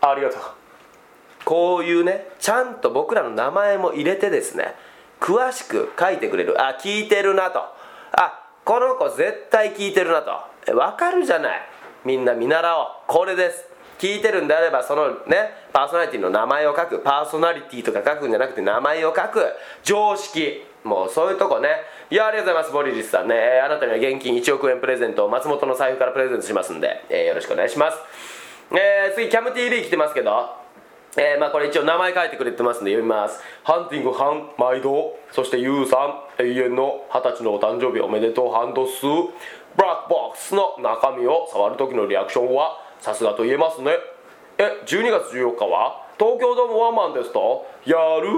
[0.00, 0.40] ありがとう。
[1.44, 4.74] こういうねちゃんと僕らの名前も入れてですね
[5.20, 6.60] 詳しく書いてくれる。
[6.60, 7.60] あ聞いてるなと。
[8.12, 10.32] あこの子絶対聞いてるなと。
[10.66, 11.60] えわかるじゃない。
[12.04, 12.86] みんな見習おう。
[13.06, 13.77] これです。
[13.98, 19.44] 聞いてるんであればそのねパーソナリティの名前を書くパーソナリティとか書くんじゃなくて名前を書く
[19.82, 20.64] 常識。
[20.84, 21.68] もうそういうとこね。
[22.08, 27.98] いやありがとうございますボリリスさんね、えーあなたには現金1億円プレゼントを松本の財布からプレゼントしますんで、えーよろしくお願いします。
[28.70, 30.56] えー次キャム TV 来てますけど。
[31.16, 33.42] えーまあこれ一応名前書いてくれてますんで読みます。
[33.64, 35.96] ハンティングハン毎度そしてユウさ
[36.38, 39.02] ん永遠の二十歳のお誕生日おめでとうハンドス。
[39.02, 43.92] ブラックボックスの中身を触る時のリアクションはさすがと言えますね。
[44.58, 46.06] え12月14日は？
[46.18, 47.64] 東京ドームワンマンですと？
[47.86, 48.28] やる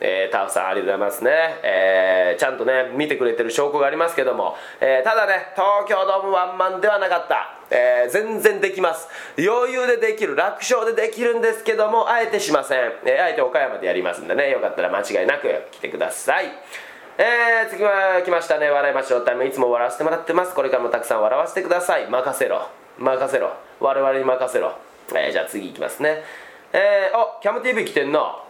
[0.00, 1.30] えー、タフさんありがとうございますね、
[1.62, 9.08] えーちゃんとね見てくれてる証拠がありますけども、えーただね東京ドームワンマンではなかった、えー全然できます。
[9.38, 14.50] 余裕でできる楽勝でできるんですけどもあえてしません、えーあえて岡山でやりますんでね。
[14.50, 16.46] よかったら間違いなく来てください。
[17.16, 18.68] えー、次は来ましたね。
[18.68, 19.24] 笑いましょう。
[19.24, 20.52] タイムいつも笑わせてもらってます。
[20.52, 22.10] これからもたくさん笑わせてください。
[22.10, 22.66] 任せろ。
[22.98, 23.52] 任せろ。
[23.80, 24.72] 我々に任せろ、
[25.10, 26.22] えーじゃあ次いきますね。
[26.72, 28.42] えー、おキャム TV 来てんな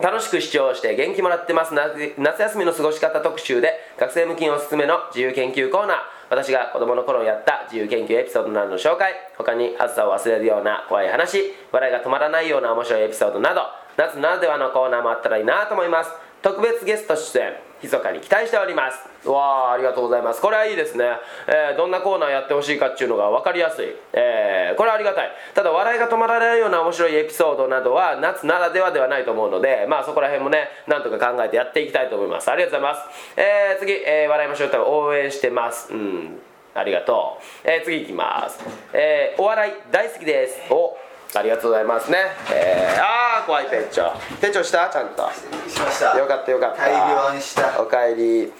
[0.00, 1.74] 楽しく視聴して元気もらってます。
[1.74, 5.96] 夏夏休みの過ごし方特集で学生向きにおすすめの自由研究コーナー。
[6.30, 9.14] 私が子供の頃やった自由研究エピソードなどの紹介。
[9.36, 13.62] 他に暑さを忘れるような怖い話笑いが止まらないような面白いエピソードなど。
[13.96, 16.10] 夏ならではのコーナーもあったらいいなと思います。
[16.42, 17.67] 特別ゲスト出演。
[17.82, 19.28] 密かに期待しております。
[19.28, 20.40] わあありがとうございます。
[20.40, 21.04] これはいいですね、
[21.46, 25.30] えーどんなコーナーやってほしいかっていうのが分かりやすい、えーこれはありがたい。
[25.54, 32.50] ただ笑いが止まらないような面白いエピソードなどは夏ならではではないと思うのでまあそこら辺もねなんとか考えてやっていきたいと思います。
[32.50, 35.92] ありがとうございます、えー次、えー笑いましょう多分応援してます。
[35.92, 36.40] うん
[36.74, 38.58] ありがとう、えー次いきます、
[38.92, 40.72] えお笑い大好きです。
[40.72, 40.96] お
[41.34, 42.18] ありがとうございますね。
[42.50, 44.12] えー、ああ怖い店長。
[44.40, 44.88] 店長した？
[44.88, 45.28] ちゃんと。
[45.68, 46.18] しました。
[46.18, 46.82] よかったよかった。
[46.82, 47.80] 大量にした。
[47.80, 48.52] おかえり。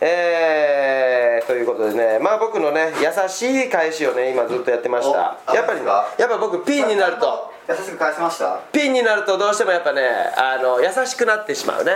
[0.00, 2.20] えー、ということでね。
[2.20, 5.36] まあ僕のね優しい返しをね今ずっとやってました。
[5.48, 7.52] おやっぱりやっぱ僕ピンになると。
[7.68, 8.60] 優しく返しました？
[8.72, 10.00] ピンになるとどうしてもやっぱね
[10.36, 11.94] あの優しくなってしまうね。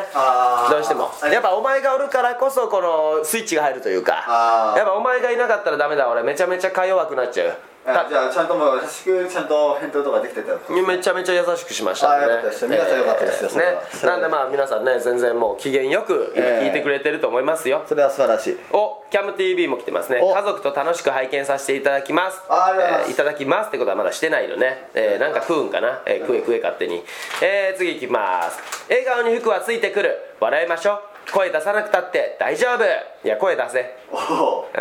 [0.68, 1.10] どうしても。
[1.32, 4.74] やっぱお前がおるからこそこのスイッチが入るというか。
[4.76, 6.10] やっぱお前がいなかったらダメだ。
[6.10, 12.26] 俺めちゃめちゃか弱くなっちゃうあじゃあちゃんともう優しくちゃんと返答とかできてためちゃめちゃ優しくしましたね。
[12.68, 13.64] 皆さんよかったですよね。
[14.04, 18.58] なんでまあ皆さんね全然もう機嫌よく今聞いてくれてると思いますよ、それは素晴らしい。
[18.72, 20.20] おキャム TV も来てますね。
[20.22, 20.32] お。
[20.32, 22.40] 家族と楽しく拝見させていただきます。
[22.48, 22.72] あ
[23.04, 27.02] えーいただきますってことはまだしてないのね、えーなんか食うんかな、えー食え食え勝手に、
[27.42, 28.58] えー次いきます。
[28.88, 30.16] 笑顔に服はついてくる。
[30.38, 31.32] 笑いましょう。
[31.32, 32.84] 声出さなくたって大丈夫。
[32.84, 33.96] いや声出せ。
[34.12, 34.80] おおう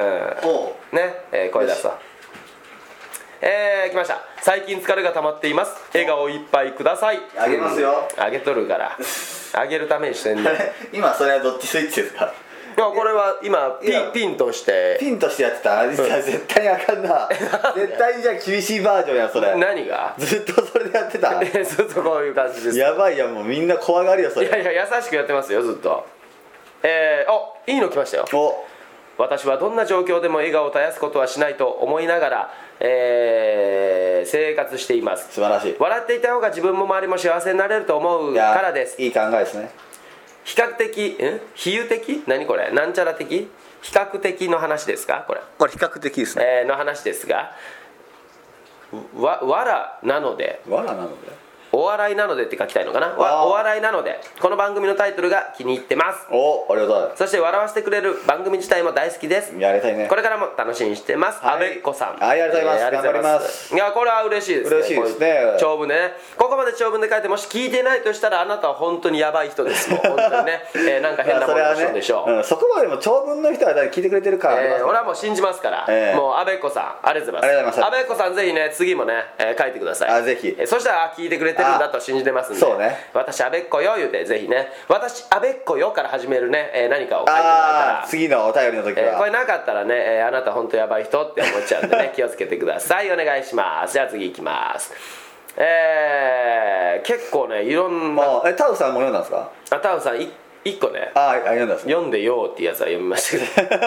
[0.94, 0.98] ん。
[0.98, 1.92] ね、えー声出そう
[3.44, 4.22] えー、来ました。
[4.42, 5.76] 最近疲れが溜まっています。
[5.94, 7.20] 笑顔いっぱいください。
[7.40, 8.08] あげますよ。
[8.16, 8.24] うん。
[8.24, 8.96] あげとるから。
[9.54, 10.50] あげるためにしてんね
[10.94, 12.32] 今それはどっちスイッチですか？
[12.78, 14.98] これは今ピピンとして。
[15.00, 15.92] ピンとしてやってた。
[15.92, 17.28] じゃあ絶対あかんな。
[17.76, 19.56] 絶対じゃあ厳しいバージョンやそれ。
[19.56, 20.14] 何が？
[20.20, 21.42] ずっとそれでやってた？
[21.42, 22.78] え ずっとこういう感じです。
[22.78, 24.48] やばいやもうみんな怖がるよそれ。
[24.48, 26.06] いやいや優しくやってますよずっと。
[26.84, 28.26] えー、おいいの来ましたよ。
[28.34, 28.66] お。
[29.18, 35.34] 私はどんな状況でも笑顔を絶やすことはしないと思いながら、えー生活しています。
[35.34, 35.76] 素晴らしい。
[35.80, 39.02] 笑っていた方が自分も周りも幸せになれると思うからです。
[39.02, 39.72] いい考えですね。
[40.44, 41.40] 比較的ん？
[41.56, 42.24] 比喩的？
[42.28, 42.72] 何これ？
[42.72, 43.50] なんちゃら的？
[43.82, 45.26] 比較的の話ですか？
[45.28, 46.62] これ、これ比較的ですね。
[46.62, 47.52] えーの話ですが。
[49.16, 50.62] わわらなので。
[50.70, 51.16] わらなので？
[51.74, 53.16] お笑いなのでって書きたいのかな？
[53.18, 54.20] お笑いなので。
[54.42, 56.28] この番組のタイトルが気に入ってます。
[56.30, 57.10] おありがとうござい。
[57.12, 59.54] まそして笑わせてくれる番組自体も大好きです。
[59.54, 60.08] すやりたいね。
[60.08, 61.56] これからも楽しみにしてます、はい。
[61.56, 62.18] 阿部っ子さん。
[62.18, 62.92] はいありがとうございます。
[62.92, 63.76] 頑張ります。
[63.76, 64.76] いやこれは嬉しいですね。
[64.78, 65.58] 嬉しいですね。
[65.60, 66.12] 長文でね。
[66.38, 69.90] ここまで長文で書いてもし聞いてないとしたらあなたは本当にヤバい人です。
[69.96, 77.84] もう本当にね、えーなんか変なものをしでしょう、うん、そこまでも長文の人は聞いてくれてるか俺はもう信じますから、ええもう阿部っ子さんありがとうございます。
[77.84, 80.10] 阿部っ子さんぜひね次もね、えー書いてください。
[80.10, 80.54] あぜひ。
[80.60, 82.60] えーそしたらあ聞いてくれてるんだと信じてますんで。
[82.60, 83.10] そうね。
[83.14, 84.70] 私阿部っ子よ言うてぜひね。
[84.88, 88.00] 私阿部っ子よから始めるね、えー何かを書いてもらえたら。
[88.00, 93.12] ああ次のお便りの時は、えーこれなかったらね、えーあなた本当やばい人って思っちゃうんでね 気をつけてください。
[93.12, 93.94] お願いします。
[93.94, 94.94] じゃあ次いきます。
[95.58, 99.50] えー、結構ねいろんなもうえタウさんも読んだんですか？
[99.72, 100.32] あタウさんい
[100.64, 101.12] 一個ね。
[101.16, 101.94] ああ読んだんですね。
[101.94, 103.82] 読んでよっていうやつは読みましたけど。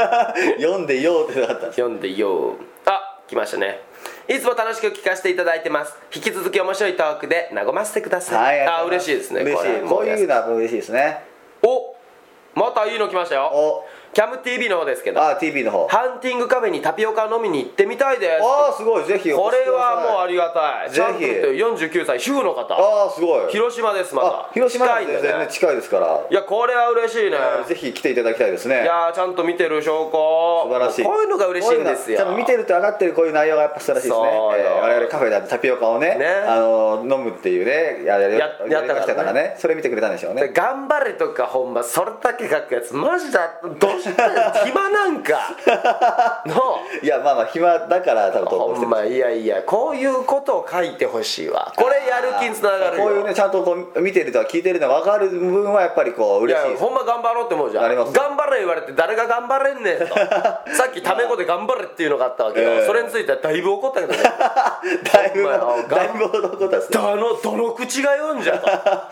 [0.60, 2.54] 読んでよってなかったんです読んでよ
[2.86, 3.80] あ来ましたね
[4.26, 5.94] いつも楽しく聞かせていただいてます。
[6.14, 9.66] 引き続き面白いトークで和ませてください、あ嬉しいですね嬉しい。
[9.66, 11.24] れこういうのは嬉しいですね。
[11.62, 11.94] お
[12.54, 13.50] またいいの来ましたよ。
[13.52, 15.20] おキャム TV の方ですけど。
[15.20, 15.88] ああ TV の方。
[15.88, 18.42] ハンティングカフェにタピオカ飲みに行ってみたいです。
[18.42, 19.04] ああすごい。
[19.04, 20.90] ぜひこれはもうありりがたい。
[20.90, 20.94] ぜひ。
[20.94, 21.20] ちゃんと
[21.82, 22.74] 49歳主婦の方。
[22.74, 23.50] ああすごい。
[23.50, 25.22] 広島ですまあた広島近いんでね。
[25.22, 26.20] で全然近いですから。
[26.30, 27.36] いやこれは嬉しいね。
[27.36, 28.82] えーぜひ来ていただきたいですね。
[28.82, 30.62] いやーちゃんと見てる証拠。
[30.64, 31.04] 素晴らしい。
[31.04, 32.34] こういうのが嬉しいんですよ。
[32.36, 34.28] 見てると上がってるこういう内容がやっぱ素晴らしいですね。
[34.58, 36.26] えー我々カフェでタピオカをねね。
[36.46, 38.48] あの飲むっていうねやややや
[38.82, 39.42] ったからね。
[39.42, 43.60] ねそれ見てくれたんでしょうでね頑張れとかほんまそれだけ書くやつマジだ。
[43.80, 44.03] どうして
[44.64, 45.54] 暇なんか？
[46.46, 46.54] の？
[47.02, 51.72] いやまあまあ暇だから多分投ほ稿してまいやいやこういうことを書いてほしいわ。
[51.76, 53.02] これやる気につながるよ。
[53.04, 56.82] こういうねちゃんとこう見てるとか聞いてるの分かる部分はやっぱりこうい嬉しいです。
[56.82, 57.94] やほんま頑張ろうって思うじゃん。
[58.12, 60.06] 頑張れ言われて誰が頑張れんねんと。
[60.74, 64.18] さっきタメ語で頑張れっていうのがあったわけよ、ええそれについてはだいぶ怒ったけどね。
[65.12, 65.42] だいぶ
[65.88, 66.98] だいぶ驚くことですね。
[66.98, 68.68] どのどの口が言うんじゃと。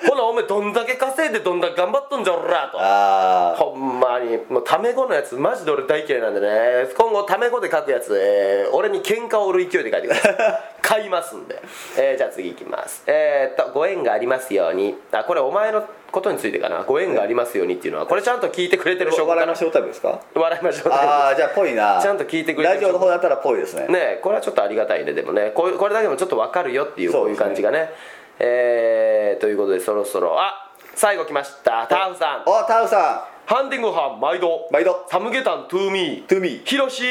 [0.08, 2.78] ほなお前どんだけ稼いでどんだけ頑張っとんじゃおらと。
[2.80, 4.38] あほんまに。
[4.48, 6.88] もうタメ語のやつマジで俺大嫌いなんでね。
[6.98, 10.36] 今後タメ語で書くやつ、えー俺に喧嘩を売る勢いで書いてください。
[10.82, 11.62] 買いますんで、
[11.96, 13.04] えーじゃあ次いきます。
[13.06, 14.98] えーっとご縁がありますように。
[15.12, 16.82] あこれお前のことについてかな。
[16.82, 19.42] ご縁がありますようにっていうのはこれちゃんと聞いてくれてる証拠かな。
[19.42, 20.18] あ笑いましょうタイプですか？
[20.34, 22.00] 笑いましょうああじゃあぽいな。
[22.02, 23.86] ちゃんと聞いてくれてるラジオの方だったらぽいですね。
[23.88, 25.12] ねこれはちょっとありがたいね。
[25.12, 27.92] でもねここれだけでもちょっと分かるよっていうこういう感じがね。
[28.38, 30.38] えー、ということでそろそろ。
[30.40, 31.86] あ最後来ました。
[31.88, 32.42] ターフさん。
[32.46, 34.68] あタウさハンティング班毎度。
[34.70, 35.06] 毎度。
[35.10, 36.24] サムゲタントゥーミー。
[36.24, 36.64] んトゥーミー。
[36.64, 37.02] ヒロシ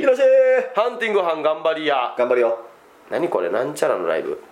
[0.00, 0.20] ひろし
[0.74, 2.14] ハンティング班頑張りや。
[2.16, 2.58] 頑張るよ。
[3.10, 3.50] 何これ？
[3.50, 4.42] なんちゃらのライブ？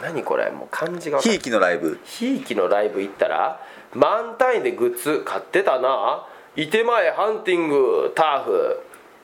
[0.00, 0.50] 何これ？
[0.50, 1.98] もう漢字がひいきのライブ。
[2.04, 3.60] ひいきのライブ行ったら
[3.94, 6.26] 満単位でグッズ買ってたな。
[6.54, 8.80] いてまえハンティングターフ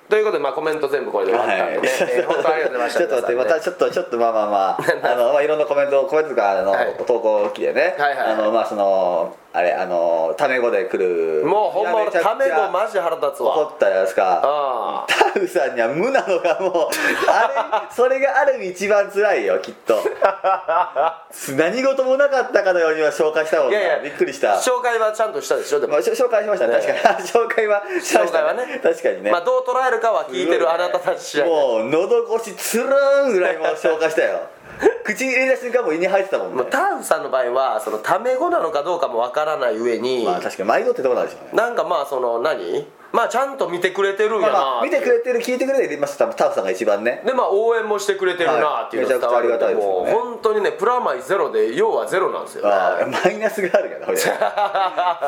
[0.09, 3.01] ということで、まあ、コメント全部これで終わったんでね、えー本当ありがとうございました。
[3.01, 4.79] ちょっと待ってまたちょっとちょっとまあまあまあ
[5.13, 6.95] あの、まあ、いろんなコメントコメントとかあの、はい。
[7.07, 8.33] 投稿機でね、はいはいはい。
[8.33, 11.45] あのまあそのあれあのタメ語で来る。
[11.45, 16.89] もうほんまタメ語マジで腹立つ怒わったじゃないですかタウさんには無なのがもう
[17.29, 19.99] あれそれがある意味一番辛いよきっと。
[21.57, 23.79] 何事もなかったかのようには紹介したもんな。
[23.79, 24.55] いやいやびっくりした。
[24.55, 25.95] 紹介はちゃんとしたでしょでも。
[25.95, 27.29] まあ、紹介しましたねね確かに。
[27.29, 28.81] 紹介は紹介はね。
[28.83, 34.41] 確かにね、まあどう捉えるかは聞いてるあなたたち次第でもう喉越しつるーんぐらいもう紹介したよ。
[35.05, 36.57] 口に入れた瞬間もう胃に入ってたもんね。
[36.57, 41.63] もうターフさんの場合はそのタメ語なのかどうかもわからない上に、まあ確かに毎度ってとこなんでしょうね。
[41.63, 42.87] なんかまあその何？
[43.13, 52.71] まあちゃんと見てくれてるんやな、まあ見てくれてる聞いてくれてるます多分タフさんが一番ねでまあ応援もしてくれてるなっていうのが伝わるんで、はいめちゃくちゃありがたいですよねもう本当にねプラマイゼロで要はゼロなんですよね
[53.25, 54.29] マイナスがあるからこれプ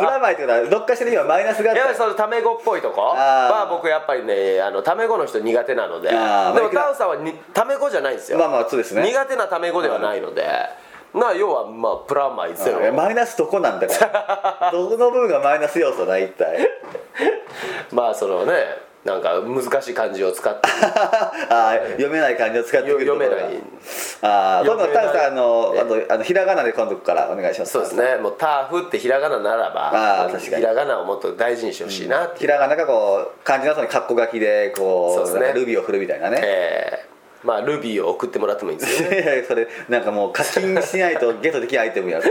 [0.05, 10.45] ラマイってことはどっかしらにはマイナスがあったやっぱりそのタメ語っぽいとこあーは僕やっぱりねあのタメ語の人苦手なのででもタウさんはにタメ語じゃないんですよ、まあまあそうですね苦手なタメ語ではないので、
[11.14, 12.92] な要はまあプラマイゼロ。
[12.92, 14.07] マイナスどこなんだか
[14.62, 14.70] ら。
[14.73, 16.68] どの部分がマイナス要素だ一体
[17.92, 18.53] まあそのね
[19.05, 20.68] なんか難しい漢字を使って。
[21.49, 23.61] ああ読めない漢字を使って読めない。
[24.23, 25.07] ああ今度読めない。
[25.07, 25.81] タフさんあのえ？
[25.81, 27.73] あとあのひらがなで今度からお願いします。
[27.73, 28.16] そうですね。
[28.16, 29.88] もうターフってひらがなならば
[30.25, 30.57] あー確かに。
[30.57, 32.33] ひらがなをもっと大事にしてほしいなう。
[32.37, 35.59] ひらがながこう漢字の後にカッコ書きでこうそうですね。
[35.59, 36.38] ルビーを振るみたいなね。
[36.42, 37.10] えー
[37.42, 39.44] まあルビーを送ってもらってもいいんですよね。
[39.48, 42.20] それなんかもう課金しないとゲットできないアイテムや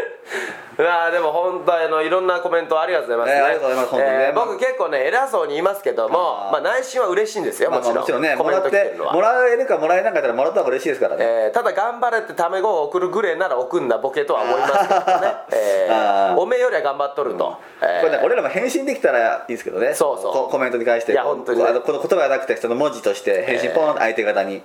[0.77, 3.37] うわーでも本当あのいろんなコメントありがとうございます、ね。
[3.37, 4.25] えーありがとうございます本当にね。
[4.27, 11.25] えー僕結構ね偉そうに言いますけどもまあ内心は嬉しいんですよまあもちろん,、まあもちろんねもらってもらえるかもらえなかったらもらった方が嬉しいですからね。
[11.25, 17.99] えーただ頑張れってタメ語を送るぐらいなら送んなボケとは思いますけどね、 えーおめえよりは頑張っとると、えー。
[18.01, 19.93] これね俺らも返信できたらいいですけどね。
[19.95, 20.33] そうそう。
[20.33, 21.61] こコメントに返していや本当に。
[21.63, 24.61] ねこの言葉じゃなくてその文字として返信ポンと相手方に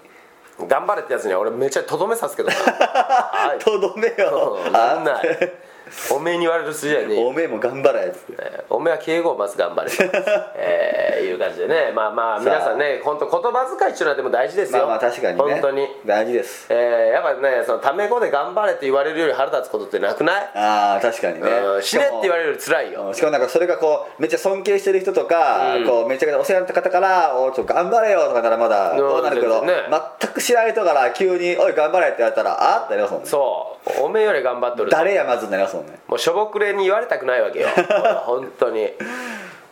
[0.60, 2.48] 頑張れってやつには俺めっちゃとどめさすけど
[3.60, 4.58] とどめよ。
[4.66, 5.52] うんなんない
[6.10, 8.34] おめえに言われる筋合いねえおめえも頑張れっつって。
[8.38, 9.90] えーおめえは敬語をまず頑張れ。
[10.56, 11.92] えーいう感じでね。
[11.94, 14.78] まあまあ皆さんね本当言葉遣いっていうのはでも大事ですよ。
[14.80, 15.52] まあまあ確かにね。
[15.52, 15.88] 本当に。
[16.04, 16.66] 大事です。
[16.70, 21.50] えーやっぱねそのタメ語で頑張れって言われるより腹立つことってなくない、ああ確かにね。
[21.50, 23.12] うん死ねって言われるるより辛いよ。
[23.12, 25.86] しかもなんかそれがこうめっちゃ尊敬してる人とか、うん。
[25.86, 29.72] こうめちゃくちゃお世話になった方から「おいちょっと頑張れよ」とかならまだうんどうなるけど、ね。
[30.20, 33.28] 全く知らない人から急に「おい頑張れ」って言われたら「あっ?」ってなりますもんね。
[33.28, 37.68] そうおめえより頑張っとる誰やまずになりますもんねもうしょぼくれに言われたくないわけよ。
[38.24, 38.92] 本当に。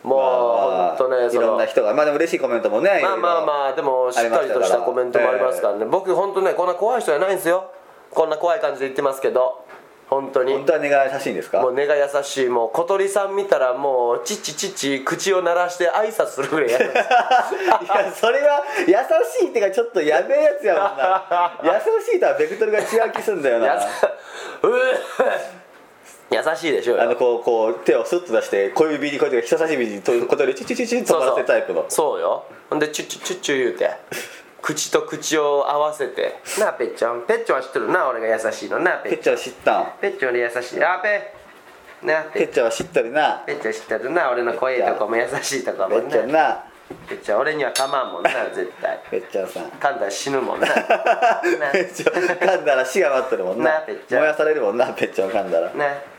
[0.03, 1.93] もう、まあ本当ねいろんな人が。
[1.93, 7.71] まあでも嬉しいコメントもねまあまあまあでもしっかりとしたコメントもありますからね、僕本当ねこんな怖い人じゃないんですよ。
[8.13, 9.62] こんな怖い感じで言ってますけど
[10.21, 10.53] 本当に。
[10.53, 11.61] 本当は願い優しいんですか？
[11.61, 12.47] もう根が優しい。
[12.49, 17.01] もう小鳥さん見たらもうチッチチッチ口を鳴らして挨拶するぐらいやる いや
[18.15, 18.93] それは優
[19.39, 21.59] しいってかちょっとやべえやつやもんな。
[21.63, 23.75] 優しいとはベクトルが違う気すんだよな。
[26.31, 26.71] 優しい。
[26.73, 27.03] でしょうよ。
[27.03, 31.85] あのこうこう手をスッと出して小指にこうやって人差し指にと小手でチュチュチュチュッと止まらせるタイプの。
[31.89, 32.43] そうよ。
[32.69, 33.91] ほんでチュッチュチュッチュ言うて
[34.63, 39.79] 口と口を合わせて「なあぺっちゃんぺっちゃんは知ってるな俺が優しいのなあぺっちゃんペッチャは知った。
[39.81, 40.83] んぺっちゃん俺優しい。
[40.83, 41.33] あぺ
[42.01, 43.43] なあぺペッチャは知ったりな。
[43.45, 46.63] ぺっちゃん知ってるな俺の声とかも優しいとかもペッチャねな。
[47.09, 48.99] ぺっちゃん俺には構わんもんな絶対。
[49.11, 49.63] ペッチャさん。
[49.63, 50.67] 噛んだら死ぬもんな。
[50.67, 50.73] な
[51.71, 53.71] ペッチャ噛んだら死が待ってるもんな。
[53.73, 55.69] なペッチャ燃やされるもんなペッチャを噛んだら。
[55.73, 56.12] ね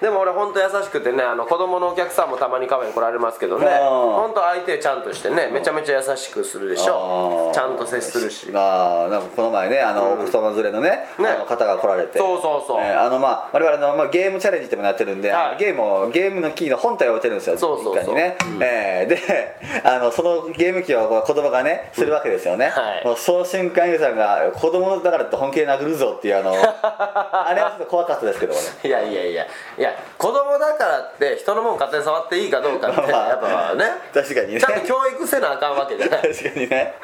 [0.00, 7.50] でも俺本当優しくてねあの子供のお客さんもたまにカフェに来られますけどね本当相手ちゃんとしてねめちゃめちゃ優しくするでしょ。
[7.54, 8.50] ちゃんと接するし。
[8.54, 11.28] あーなんかこの前ねあの、奥様連れのねね。
[11.28, 12.18] あの方が来られて。
[12.18, 12.80] そうそうそう。
[12.80, 15.58] えーあのまあ我々の、まあ、ゲームチャレンジってものやってるんで、はい。
[15.58, 18.14] ゲームをゲームのキーの本体を置いてるんですよそうそうそう。
[18.14, 23.06] にね、えーで あのそのゲーム機を子供がねするわけですよね、はい。
[23.06, 28.66] もうその瞬間ゆうさんが子供だからって本気で殴るぞっていうあの あれはちょっと怖かったですけどもね。
[28.84, 29.46] いやいやいや。
[29.78, 33.84] いや子供だからって人のもん勝手に触っていいかどうかってまあやっぱね。
[34.12, 34.60] 確かにね。
[34.60, 36.22] ちゃんと教育せなあかんわけじゃない。
[36.34, 36.94] 確かにね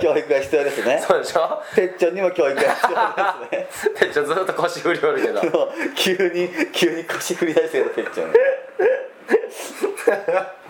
[0.00, 1.04] 教育が必要ですね。
[1.06, 1.62] そうでしょ？
[1.74, 3.94] てっちゃんにも教育が必要ですね。
[4.00, 5.40] てっちゃんずっと腰振りおるけど。
[5.94, 8.20] 急に急に腰振り出してるてっち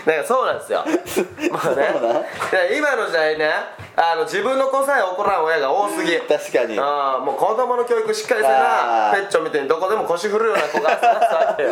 [0.00, 0.84] ゃんだからそうなんですよ。
[1.52, 3.50] もうね今の時代ね
[3.96, 6.18] あの自分の子さえ怒らん親が多すぎ。
[6.20, 6.78] 確かに。
[6.78, 11.70] ああもう子供の教育しっかりせなペッチョみたいにどこでも腰振るような子が育つわけよ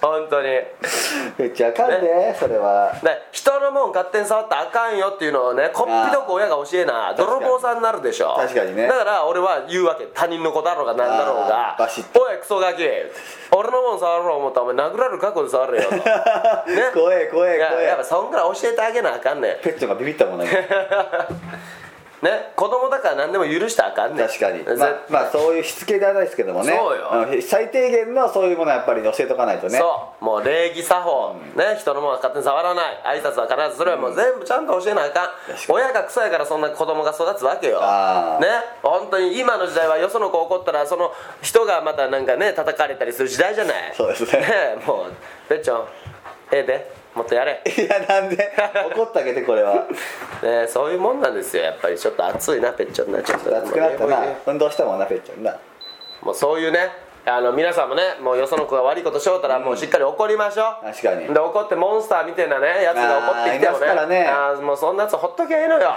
[0.00, 0.48] 本当に。
[1.36, 2.36] てっちゃんあかんね。
[2.38, 2.92] それは。
[3.02, 7.14] で人のもん勝手に触ったらあかんよっていうのをねこっぴどく親が教えな。
[7.14, 8.34] 泥棒さんになるでしょ。
[8.36, 8.74] 確かに。
[8.74, 8.86] ね。
[8.86, 12.84] だから俺は言うわけ他人の子だろうが何だろうがおいクソガキ
[13.54, 15.96] 俺のもん触ろう思ったらお前殴られる覚悟で触れよと。
[16.72, 16.90] ね。
[16.94, 19.56] 怖え怖えいや怖えやっぱそんぐらい教えてあげなあかんねん。
[19.62, 20.46] ペッチョがビビったもん ね
[22.22, 24.26] ね子供だから何でも許したらあかんねん。
[24.28, 24.58] 確かに。
[24.58, 26.72] 絶まあ、まあそういうしつけではないですけどもね。
[26.72, 27.36] そうよ。
[27.36, 29.76] ん最低限のそういうものはやっぱり教えとかないとね。
[29.76, 30.24] そう。
[30.24, 33.20] もう礼儀作法、ね人のものは勝手に触らない。
[33.20, 35.30] 挨拶は必ずそれはもう全部ちゃんと教えなあかん、
[35.68, 37.80] 親が臭いからそんな子供が育つわけよ。
[37.80, 38.46] ね。
[38.84, 41.12] 本当に今の時代はよその子怒ったらその
[41.42, 43.92] 人がまたなんかね叩かれたりする時代じゃない。
[43.96, 44.38] そうですね。
[44.38, 44.46] ね
[44.86, 45.88] もうべっちょん
[46.52, 47.62] ええでもっとやれ。
[47.66, 48.52] いやなんで？
[48.94, 49.86] 怒ってあげてこれは。
[50.42, 51.64] ねそういうもんなんですよ。
[51.64, 54.18] やっぱりちょっと熱いなぺっちょんなちょっと熱くなったな。
[54.46, 55.56] 運動したもんなペッチョンな。
[56.22, 56.90] もうそういうね
[57.24, 61.32] あの皆さんもねもうよその子が悪いことしようたらもうしっかり怒りましょう、確かに。
[61.32, 63.86] で怒ってモンスターみたいなねやつが怒ってきてもね。
[63.88, 64.26] あね。
[64.28, 65.94] あーもうそんなやつほっときゃいいのよ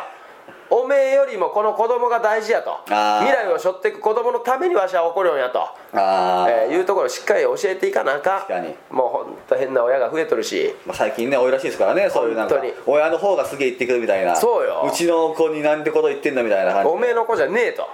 [0.69, 2.79] おめえよりもこの子供が大事やと。
[2.85, 8.47] 未来を背負っていく子供のためにわしは怒るんやと、えーいうところをしっかり教えていかなあか
[8.89, 10.73] もうほんと変な親が増えとるし。
[10.85, 12.09] まあ、最近ね多いらしいですからね。
[12.09, 12.55] そういうなんか
[12.85, 14.35] 親の方がすげえ言ってくるみたいな。
[14.35, 14.87] そうよ。
[14.91, 17.87] うちの子になんてこと言ってんだみたいな感じおめえの子じゃねえと。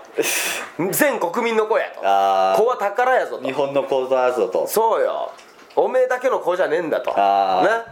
[0.92, 2.02] 全国民の子やと。
[2.02, 3.44] 子は宝やぞと。
[3.44, 4.68] 日本の講座ぞと。
[4.68, 5.32] そうよ。
[5.76, 7.12] おめえだけの子じゃねえんだと。
[7.12, 7.86] な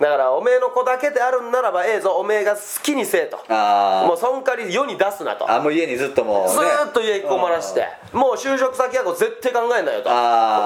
[0.00, 3.38] だからおめえの子だけであるんならばええぞおめえが好きにせえと。
[3.48, 5.48] あもうそんかり世に出すなと。
[5.48, 10.10] ああもう家にずっともう、ね、ずーっと家にこもらしてもう就職先はこう絶対考えんなよと。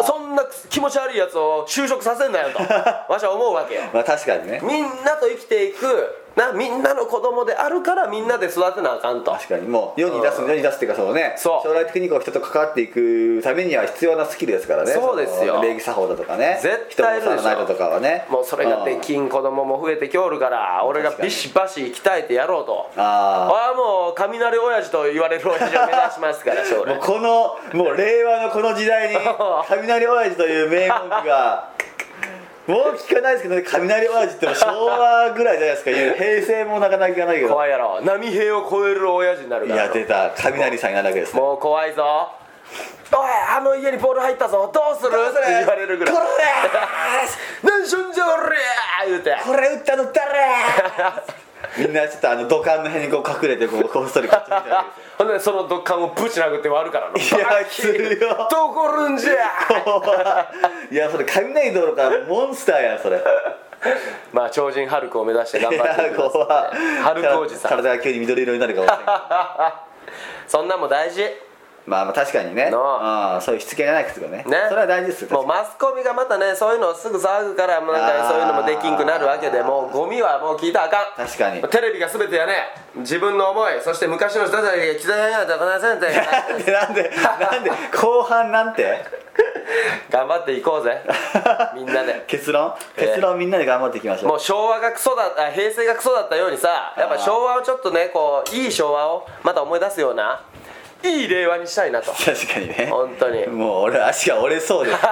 [0.04, 2.58] そんな気持ち悪いやつを就職させんなよと
[3.12, 3.82] わしは思うわけよ。
[3.92, 4.60] まあ確かにね。
[4.62, 9.32] みんなと生きていくなみんなの子供であるからみんなで育てなあかんと。
[9.32, 10.48] 確かにもう世に出すうん。
[10.48, 11.62] 世に出すっていうかそのねそう。
[11.62, 14.92] 将来的にこう人と関わっていくためには必要なスキルですからね。
[14.92, 15.56] そうですよ。
[15.56, 16.58] の礼儀作法だとかね。
[16.62, 18.24] 絶対人を触らないだとかはね。
[18.30, 22.90] もうそれができん子供も増えてきおるから俺がビシバシ鍛えてやろうと。
[22.96, 26.98] あああもう雷親父と言われる親父を目指しますから将来。
[27.02, 29.16] このもう令和のこの時代に
[29.68, 31.77] 雷親父という名文句が
[32.68, 35.90] もう聞かないですけどね雷親父って昭和ぐらいじゃないですか。
[35.90, 37.48] 平成もなかなかいかないけど。
[37.48, 38.00] 怖いやろ。
[38.02, 39.84] 波平を超える親父になるいから。
[39.84, 40.30] や出た。
[40.36, 41.34] 雷さんになるわけです。
[41.34, 42.28] ねもう怖いぞ。
[43.10, 44.70] おいあの家にボール入ったぞ。
[44.72, 45.08] どうする？
[45.08, 45.12] っ
[45.42, 46.14] て言われるぐらい。
[46.14, 46.20] こ
[47.64, 49.08] 何しょんじゃおりゃー！
[49.08, 49.34] 言うて。
[49.46, 50.28] これ打ったの誰？
[51.76, 55.08] みんなちょっとあの土管の辺にこう隠れてこうこっそりこっち見てるわけですよ。
[55.18, 59.32] ほんでそのドッカンをブチ殴って割るからのいやするよどこるんじゃ
[60.90, 63.20] いやそれ雷道路かモンスターやんそれ
[64.32, 66.48] まあ超人ハルクを目指して頑張っていきます怖い
[67.02, 69.88] ハルクおじさん体が急に緑色になるかもしれない
[70.46, 71.24] そんなんも大事
[71.86, 72.70] まあまあ確かにね。
[72.70, 73.36] なあ。
[73.36, 74.44] あそういうしつけがないですけどね。
[74.46, 74.66] ね。
[74.68, 75.22] それは大事です。
[75.22, 81.26] よもうマスコミがまたねそういうのをすぐ騒ぐからもうなんかそういうのもできんくなるわけでもうゴミはもう聞いたらあかん。
[81.26, 81.62] 確かに。
[81.62, 82.68] テレビが全てやね。
[82.96, 87.10] 自分の思いそして昔の人たちが刻みやったこなせんてなんでなんで
[87.44, 89.04] なんで後半なんて？
[90.10, 91.00] 頑張っていこうぜ。
[91.74, 92.24] みんなで。
[92.26, 92.74] 結論？
[92.96, 93.06] ええ。
[93.08, 94.28] 結論みんなで頑張っていきましょう。
[94.30, 100.40] もう昭和がクソだあ平成がクソだったようにさやっぱ昭和をちょっとねこういい昭和をまた思い出すような
[101.02, 102.12] いい令和にしたいなと。
[102.12, 102.24] 確
[102.54, 102.88] かにね。
[102.90, 103.46] 本当に。
[103.46, 104.98] もう俺足が折れそうです。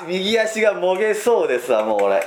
[0.00, 2.22] 足右足がもげそうですわもう俺。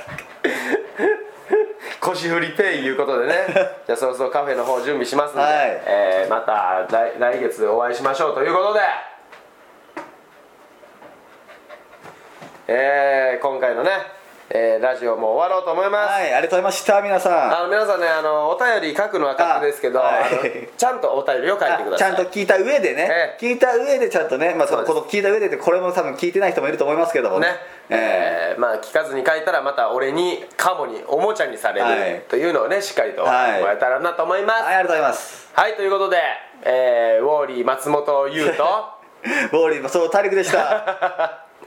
[2.00, 3.46] 腰振りペイいうことでね。
[3.86, 5.52] じゃあそろそろカフェの方準備しますんで、はい。
[5.86, 8.80] えーまた来来月お会いしましょうということで。
[12.68, 13.90] えー今回のね、
[14.52, 20.68] えーラジオも終わろうと思います、はいありがとうございました皆さあの皆さんねあのお便り書くのは勝手ですけど、あはい。
[20.76, 22.16] ちゃんとお便りを書いてくんださい。
[22.16, 23.46] ちゃんと聞いた上でね、ええ。
[23.46, 27.46] 聞いた上でちゃんとね、まあ、そのこの聞いた上でってこれも多分聞いてない人もいると思いますけどもね。
[27.90, 28.56] ええ。
[28.58, 33.62] ーまあ聞かずに書いたらまた俺にカモにおもちゃにされはいるというのをねしっかりともはい。
[33.62, 35.50] らえたらなと思います、えはいありがとうございます。
[35.52, 36.18] はい、ということで、
[36.64, 38.64] えーウォーリー松本優と
[39.52, 41.44] ボ ーリーもそう大陸でした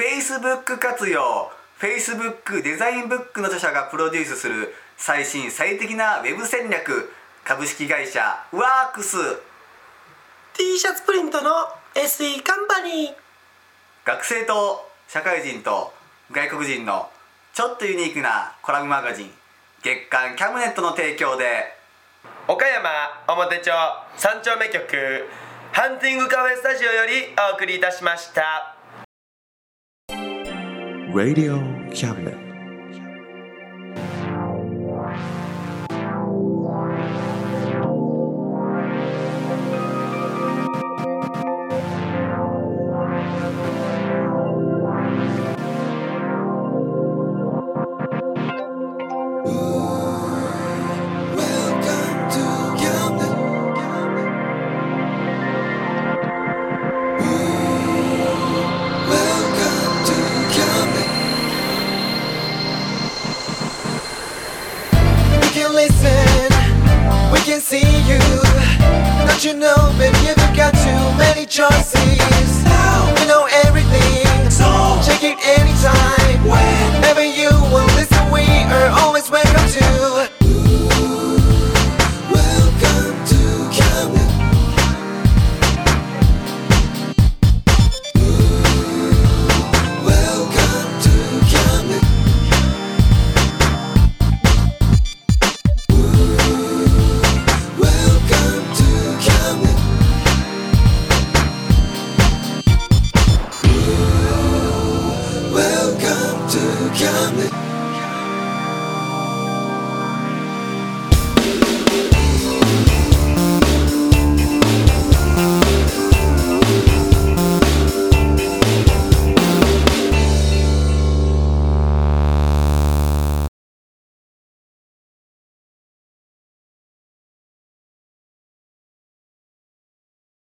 [0.00, 1.52] Facebook 活用。
[1.78, 7.12] Facebook デザインブックの著者がプロデュースする最新最適なウェブ戦略。
[7.44, 9.18] 株式会社ワークス。
[10.56, 11.50] T シャツプリントの
[11.94, 13.14] SE カンパニー。
[14.06, 15.92] 学生と社会人と
[16.32, 17.10] 外国人の
[17.52, 19.30] ちょっとユニークなコラムマガジン
[19.82, 21.76] 月刊キャムネットの提供で。
[22.48, 22.88] 岡山
[23.28, 23.70] 表町
[24.16, 25.28] 三丁目局
[25.72, 28.79] ハンティングカフェスタジオよりお送りいたしました
[31.12, 31.58] Radio
[31.92, 32.49] Cabinet.